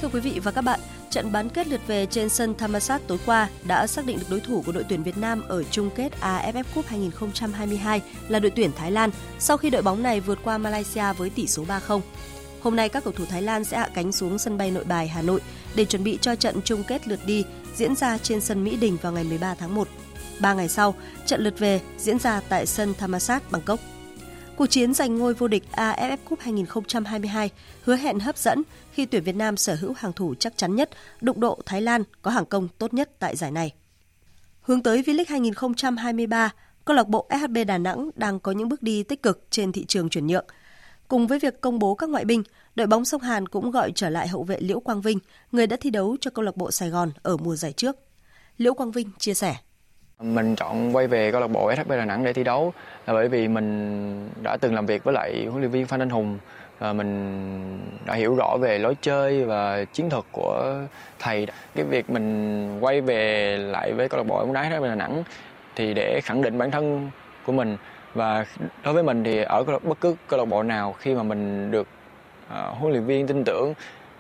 [0.02, 0.80] Thưa quý vị và các bạn,
[1.12, 4.40] Trận bán kết lượt về trên sân Thammasat tối qua đã xác định được đối
[4.40, 8.72] thủ của đội tuyển Việt Nam ở chung kết AFF Cup 2022 là đội tuyển
[8.76, 9.10] Thái Lan
[9.40, 12.02] sau khi đội bóng này vượt qua Malaysia với tỷ số 3-0.
[12.62, 15.08] Hôm nay các cầu thủ Thái Lan sẽ hạ cánh xuống sân bay Nội Bài,
[15.08, 15.42] Hà Nội
[15.76, 17.46] để chuẩn bị cho trận chung kết lượt đi
[17.76, 19.88] diễn ra trên sân Mỹ Đình vào ngày 13 tháng 1.
[20.40, 20.96] Ba ngày sau,
[21.26, 23.80] trận lượt về diễn ra tại sân Thammasat, Bangkok.
[24.62, 27.50] Cuộc chiến giành ngôi vô địch AFF Cup 2022
[27.84, 30.90] hứa hẹn hấp dẫn khi tuyển Việt Nam sở hữu hàng thủ chắc chắn nhất,
[31.22, 33.74] đụng độ Thái Lan có hàng công tốt nhất tại giải này.
[34.62, 36.54] Hướng tới V-League 2023,
[36.86, 39.86] câu lạc bộ SHB Đà Nẵng đang có những bước đi tích cực trên thị
[39.88, 40.46] trường chuyển nhượng.
[41.08, 42.44] Cùng với việc công bố các ngoại binh,
[42.76, 45.20] đội bóng sông Hàn cũng gọi trở lại hậu vệ Liễu Quang Vinh,
[45.52, 47.96] người đã thi đấu cho câu lạc bộ Sài Gòn ở mùa giải trước.
[48.58, 49.56] Liễu Quang Vinh chia sẻ.
[50.22, 52.74] Mình chọn quay về câu lạc bộ SHB Đà Nẵng để thi đấu
[53.08, 56.10] là bởi vì mình đã từng làm việc với lại huấn luyện viên Phan Anh
[56.10, 56.38] Hùng
[56.80, 60.76] và mình đã hiểu rõ về lối chơi và chiến thuật của
[61.20, 61.48] thầy.
[61.76, 65.24] Cái việc mình quay về lại với câu lạc bộ bóng đá SHB Đà Nẵng
[65.76, 67.10] thì để khẳng định bản thân
[67.46, 67.78] của mình
[68.14, 68.46] và
[68.84, 71.88] đối với mình thì ở bất cứ câu lạc bộ nào khi mà mình được
[72.48, 73.74] uh, huấn luyện viên tin tưởng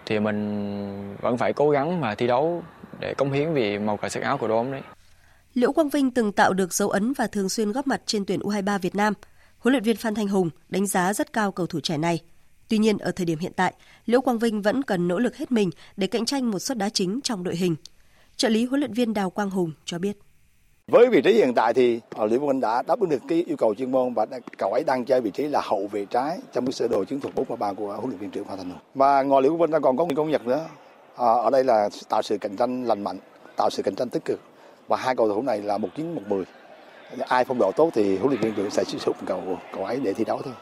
[0.05, 2.63] thì mình vẫn phải cố gắng mà thi đấu
[2.99, 4.81] để cống hiến vì màu cờ sắc áo của đội bóng đấy.
[5.53, 8.39] Liễu Quang Vinh từng tạo được dấu ấn và thường xuyên góp mặt trên tuyển
[8.39, 9.13] U23 Việt Nam.
[9.57, 12.19] Huấn luyện viên Phan Thanh Hùng đánh giá rất cao cầu thủ trẻ này.
[12.69, 13.73] Tuy nhiên ở thời điểm hiện tại,
[14.05, 16.89] Liễu Quang Vinh vẫn cần nỗ lực hết mình để cạnh tranh một suất đá
[16.89, 17.75] chính trong đội hình.
[18.35, 20.17] Trợ lý huấn luyện viên Đào Quang Hùng cho biết.
[20.87, 23.43] Với vị trí hiện tại thì ờ, Liễu Quang Vinh đã đáp ứng được cái
[23.47, 24.25] yêu cầu chuyên môn và
[24.57, 27.19] cậu ấy đang chơi vị trí là hậu vệ trái trong cái sơ đồ chiến
[27.19, 28.79] thuật 4 của huấn luyện viên trưởng Phan Thanh Hùng.
[28.95, 30.67] Và ngoài Liễu Quang Vinh còn có một công nhật nữa.
[31.17, 33.17] À, ở đây là tạo sự cạnh tranh lành mạnh,
[33.57, 34.39] tạo sự cạnh tranh tích cực
[34.91, 36.43] và hai cầu thủ này là một chín một mười
[37.27, 39.99] ai phong độ tốt thì huấn luyện viên trưởng sẽ sử dụng cầu cầu ấy
[40.03, 40.53] để thi đấu thôi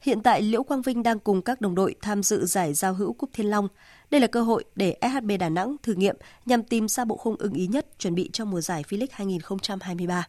[0.00, 3.12] Hiện tại Liễu Quang Vinh đang cùng các đồng đội tham dự giải giao hữu
[3.12, 3.68] Cúp Thiên Long.
[4.10, 6.16] Đây là cơ hội để SHB Đà Nẵng thử nghiệm
[6.46, 10.26] nhằm tìm ra bộ khung ưng ý nhất chuẩn bị cho mùa giải V-League 2023.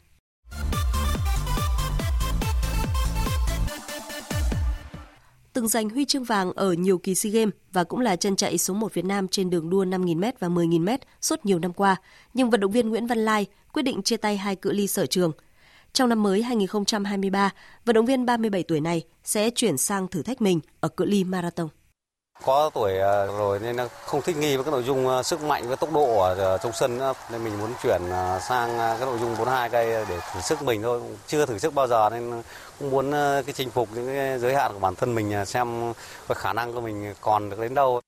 [5.58, 8.58] Từng giành huy chương vàng ở nhiều kỳ SEA Games và cũng là chân chạy
[8.58, 11.95] số 1 Việt Nam trên đường đua 5.000m và 10.000m suốt nhiều năm qua,
[12.34, 15.05] nhưng vận động viên Nguyễn Văn Lai quyết định chia tay hai cự ly sở
[15.05, 15.32] trường.
[15.93, 17.53] Trong năm mới 2023,
[17.86, 21.24] vận động viên 37 tuổi này sẽ chuyển sang thử thách mình ở cự ly
[21.24, 21.70] marathon.
[22.46, 25.68] Có tuổi à, rồi nên không thích nghi với cái nội dung à, sức mạnh
[25.68, 27.00] với tốc độ ở à, trong sân
[27.32, 28.02] nên mình muốn chuyển
[28.42, 31.02] sang cái nội dung 42 cây để thử sức mình thôi.
[31.28, 32.42] Chưa thử sức bao giờ nên
[32.80, 33.12] cũng muốn
[33.46, 35.94] cái chinh phục những cái giới hạn của bản thân mình xem
[36.28, 38.02] cái khả năng của mình còn được đến đâu.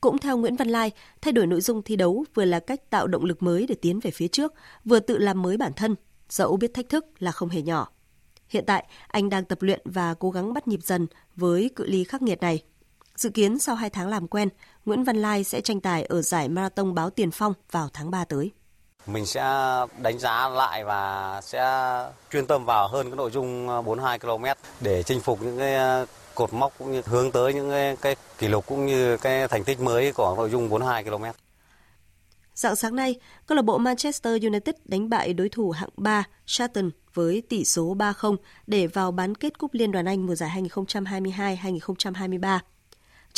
[0.00, 0.90] Cũng theo Nguyễn Văn Lai,
[1.20, 4.00] thay đổi nội dung thi đấu vừa là cách tạo động lực mới để tiến
[4.00, 5.94] về phía trước, vừa tự làm mới bản thân,
[6.28, 7.88] dẫu biết thách thức là không hề nhỏ.
[8.48, 12.04] Hiện tại, anh đang tập luyện và cố gắng bắt nhịp dần với cự ly
[12.04, 12.62] khắc nghiệt này.
[13.18, 14.48] Dự kiến sau 2 tháng làm quen,
[14.84, 18.24] Nguyễn Văn Lai sẽ tranh tài ở giải Marathon Báo Tiền Phong vào tháng 3
[18.24, 18.50] tới.
[19.06, 19.42] Mình sẽ
[20.02, 21.92] đánh giá lại và sẽ
[22.32, 24.44] chuyên tâm vào hơn cái nội dung 42 km
[24.80, 28.48] để chinh phục những cái cột mốc cũng như hướng tới những cái, cái kỷ
[28.48, 31.24] lục cũng như cái thành tích mới của nội dung 42 km.
[32.54, 33.14] Dạng sáng nay,
[33.46, 37.94] câu lạc bộ Manchester United đánh bại đối thủ hạng 3 Charlton với tỷ số
[37.94, 42.58] 3-0 để vào bán kết Cúp Liên đoàn Anh mùa giải 2022-2023.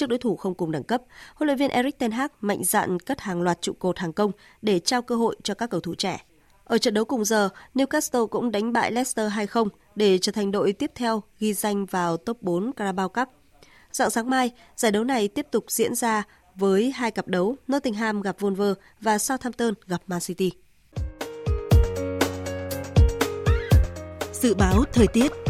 [0.00, 1.02] Trước đối thủ không cùng đẳng cấp,
[1.34, 4.32] huấn luyện viên Eric Ten Hag mạnh dạn cất hàng loạt trụ cột hàng công
[4.62, 6.24] để trao cơ hội cho các cầu thủ trẻ.
[6.64, 10.72] Ở trận đấu cùng giờ, Newcastle cũng đánh bại Leicester 2-0 để trở thành đội
[10.72, 13.28] tiếp theo ghi danh vào top 4 Carabao Cup.
[13.92, 16.22] Dạng sáng mai, giải đấu này tiếp tục diễn ra
[16.54, 20.52] với hai cặp đấu Nottingham gặp Wolver và Southampton gặp Man City.
[24.32, 25.49] Dự báo thời tiết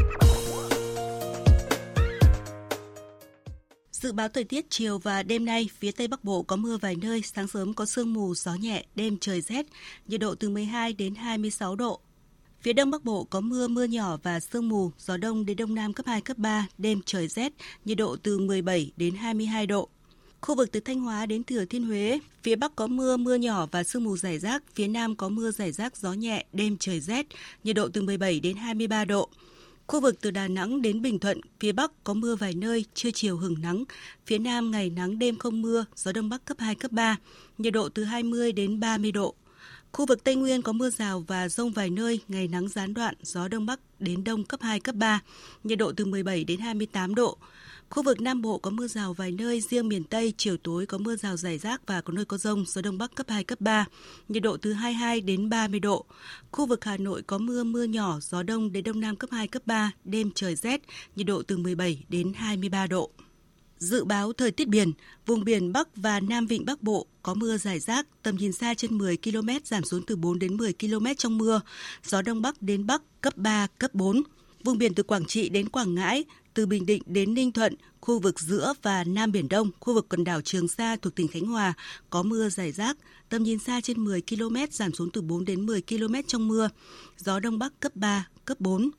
[4.03, 6.97] Dự báo thời tiết chiều và đêm nay, phía Tây Bắc Bộ có mưa vài
[6.97, 9.67] nơi, sáng sớm có sương mù, gió nhẹ, đêm trời rét,
[10.07, 12.01] nhiệt độ từ 12 đến 26 độ.
[12.61, 15.75] Phía Đông Bắc Bộ có mưa, mưa nhỏ và sương mù, gió đông đến đông
[15.75, 17.53] nam cấp 2, cấp 3, đêm trời rét,
[17.85, 19.89] nhiệt độ từ 17 đến 22 độ.
[20.41, 23.67] Khu vực từ Thanh Hóa đến Thừa Thiên Huế, phía Bắc có mưa, mưa nhỏ
[23.71, 27.01] và sương mù rải rác, phía Nam có mưa rải rác, gió nhẹ, đêm trời
[27.01, 27.27] rét,
[27.65, 29.29] nhiệt độ từ 17 đến 23 độ.
[29.91, 33.11] Khu vực từ Đà Nẵng đến Bình Thuận, phía Bắc có mưa vài nơi, trưa
[33.11, 33.85] chiều hứng nắng.
[34.27, 37.17] Phía Nam ngày nắng đêm không mưa, gió Đông Bắc cấp 2, cấp 3,
[37.59, 39.35] nhiệt độ từ 20 đến 30 độ.
[39.93, 43.15] Khu vực Tây Nguyên có mưa rào và rông vài nơi, ngày nắng gián đoạn,
[43.23, 45.21] gió Đông Bắc đến Đông cấp 2, cấp 3,
[45.65, 47.39] nhiệt độ từ 17 đến 28 độ.
[47.91, 50.99] Khu vực Nam Bộ có mưa rào vài nơi, riêng miền Tây chiều tối có
[50.99, 53.61] mưa rào rải rác và có nơi có rông, gió Đông Bắc cấp 2, cấp
[53.61, 53.87] 3,
[54.29, 56.05] nhiệt độ từ 22 đến 30 độ.
[56.51, 59.49] Khu vực Hà Nội có mưa, mưa nhỏ, gió Đông đến Đông Nam cấp 2,
[59.49, 60.81] cấp 3, đêm trời rét,
[61.17, 63.11] nhiệt độ từ 17 đến 23 độ.
[63.79, 64.93] Dự báo thời tiết biển,
[65.27, 68.75] vùng biển Bắc và Nam Vịnh Bắc Bộ có mưa rải rác, tầm nhìn xa
[68.75, 71.61] trên 10 km giảm xuống từ 4 đến 10 km trong mưa,
[72.05, 74.23] gió Đông Bắc đến Bắc cấp 3, cấp 4.
[74.65, 76.25] Vùng biển từ Quảng Trị đến Quảng Ngãi,
[76.55, 80.07] từ Bình Định đến Ninh Thuận, khu vực giữa và Nam Biển Đông, khu vực
[80.09, 81.75] quần đảo Trường Sa thuộc tỉnh Khánh Hòa
[82.11, 82.97] có mưa rải rác,
[83.29, 86.69] tầm nhìn xa trên 10 km giảm xuống từ 4 đến 10 km trong mưa,
[87.19, 88.91] gió Đông Bắc cấp 3, cấp 4.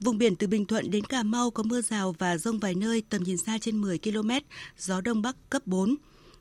[0.00, 3.02] Vùng biển từ Bình Thuận đến Cà Mau có mưa rào và rông vài nơi,
[3.08, 4.30] tầm nhìn xa trên 10 km,
[4.78, 5.96] gió Đông Bắc cấp 4.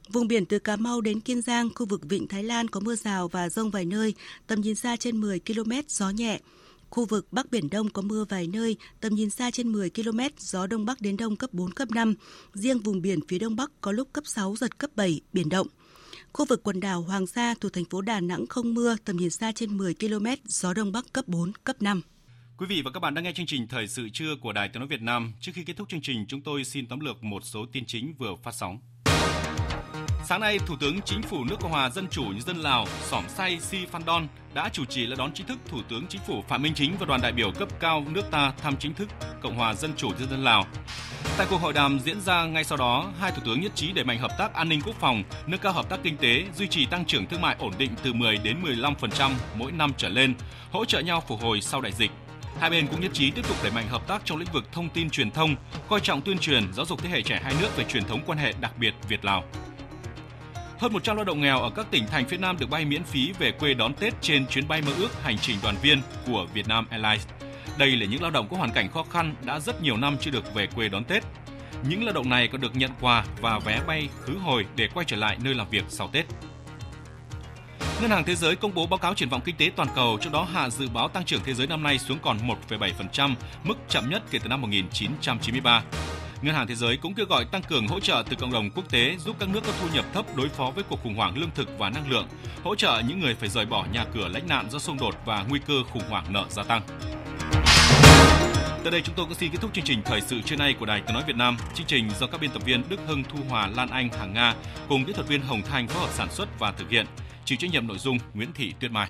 [0.09, 2.95] Vùng biển từ Cà Mau đến Kiên Giang, khu vực Vịnh Thái Lan có mưa
[2.95, 4.13] rào và rông vài nơi,
[4.47, 6.39] tầm nhìn xa trên 10 km, gió nhẹ.
[6.89, 10.19] Khu vực Bắc Biển Đông có mưa vài nơi, tầm nhìn xa trên 10 km,
[10.37, 12.15] gió Đông Bắc đến Đông cấp 4, cấp 5.
[12.53, 15.67] Riêng vùng biển phía Đông Bắc có lúc cấp 6, giật cấp 7, biển động.
[16.33, 19.29] Khu vực quần đảo Hoàng Sa thuộc thành phố Đà Nẵng không mưa, tầm nhìn
[19.29, 22.01] xa trên 10 km, gió Đông Bắc cấp 4, cấp 5.
[22.57, 24.79] Quý vị và các bạn đang nghe chương trình Thời sự trưa của Đài Tiếng
[24.79, 25.33] nói Việt Nam.
[25.41, 28.13] Trước khi kết thúc chương trình, chúng tôi xin tóm lược một số tin chính
[28.17, 28.79] vừa phát sóng.
[30.23, 33.23] Sáng nay, Thủ tướng Chính phủ nước Cộng hòa Dân chủ Nhân dân Lào Sỏm
[33.29, 36.43] Say Si Phan Don đã chủ trì lễ đón chính thức Thủ tướng Chính phủ
[36.47, 39.09] Phạm Minh Chính và đoàn đại biểu cấp cao nước ta thăm chính thức
[39.41, 40.65] Cộng hòa Dân chủ Nhân dân Lào.
[41.37, 44.05] Tại cuộc hội đàm diễn ra ngay sau đó, hai thủ tướng nhất trí đẩy
[44.05, 46.85] mạnh hợp tác an ninh quốc phòng, nâng cao hợp tác kinh tế, duy trì
[46.85, 50.33] tăng trưởng thương mại ổn định từ 10 đến 15% mỗi năm trở lên,
[50.71, 52.11] hỗ trợ nhau phục hồi sau đại dịch.
[52.59, 54.89] Hai bên cũng nhất trí tiếp tục đẩy mạnh hợp tác trong lĩnh vực thông
[54.89, 55.55] tin truyền thông,
[55.89, 58.37] coi trọng tuyên truyền, giáo dục thế hệ trẻ hai nước về truyền thống quan
[58.37, 59.43] hệ đặc biệt Việt-Lào.
[60.79, 63.33] Hơn 100 lao động nghèo ở các tỉnh thành phía Nam được bay miễn phí
[63.39, 66.87] về quê đón Tết trên chuyến bay mơ ước hành trình đoàn viên của Vietnam
[66.89, 67.27] Airlines.
[67.77, 70.31] Đây là những lao động có hoàn cảnh khó khăn đã rất nhiều năm chưa
[70.31, 71.23] được về quê đón Tết.
[71.89, 75.05] Những lao động này còn được nhận quà và vé bay khứ hồi để quay
[75.05, 76.25] trở lại nơi làm việc sau Tết.
[78.01, 80.33] Ngân hàng Thế giới công bố báo cáo triển vọng kinh tế toàn cầu, trong
[80.33, 82.37] đó hạ dự báo tăng trưởng thế giới năm nay xuống còn
[82.69, 85.83] 1,7%, mức chậm nhất kể từ năm 1993.
[86.41, 88.91] Ngân hàng Thế giới cũng kêu gọi tăng cường hỗ trợ từ cộng đồng quốc
[88.91, 91.51] tế giúp các nước có thu nhập thấp đối phó với cuộc khủng hoảng lương
[91.55, 92.27] thực và năng lượng,
[92.63, 95.45] hỗ trợ những người phải rời bỏ nhà cửa lãnh nạn do xung đột và
[95.49, 96.81] nguy cơ khủng hoảng nợ gia tăng.
[98.83, 100.85] Tới đây chúng tôi cũng xin kết thúc chương trình thời sự trưa nay của
[100.85, 101.57] Đài Tiếng nói Việt Nam.
[101.73, 104.55] Chương trình do các biên tập viên Đức Hưng, Thu Hòa, Lan Anh, Hàng Nga
[104.89, 107.05] cùng kỹ thuật viên Hồng Thanh phối hợp sản xuất và thực hiện.
[107.45, 109.09] Chịu trách nhiệm nội dung Nguyễn Thị Tuyết Mai.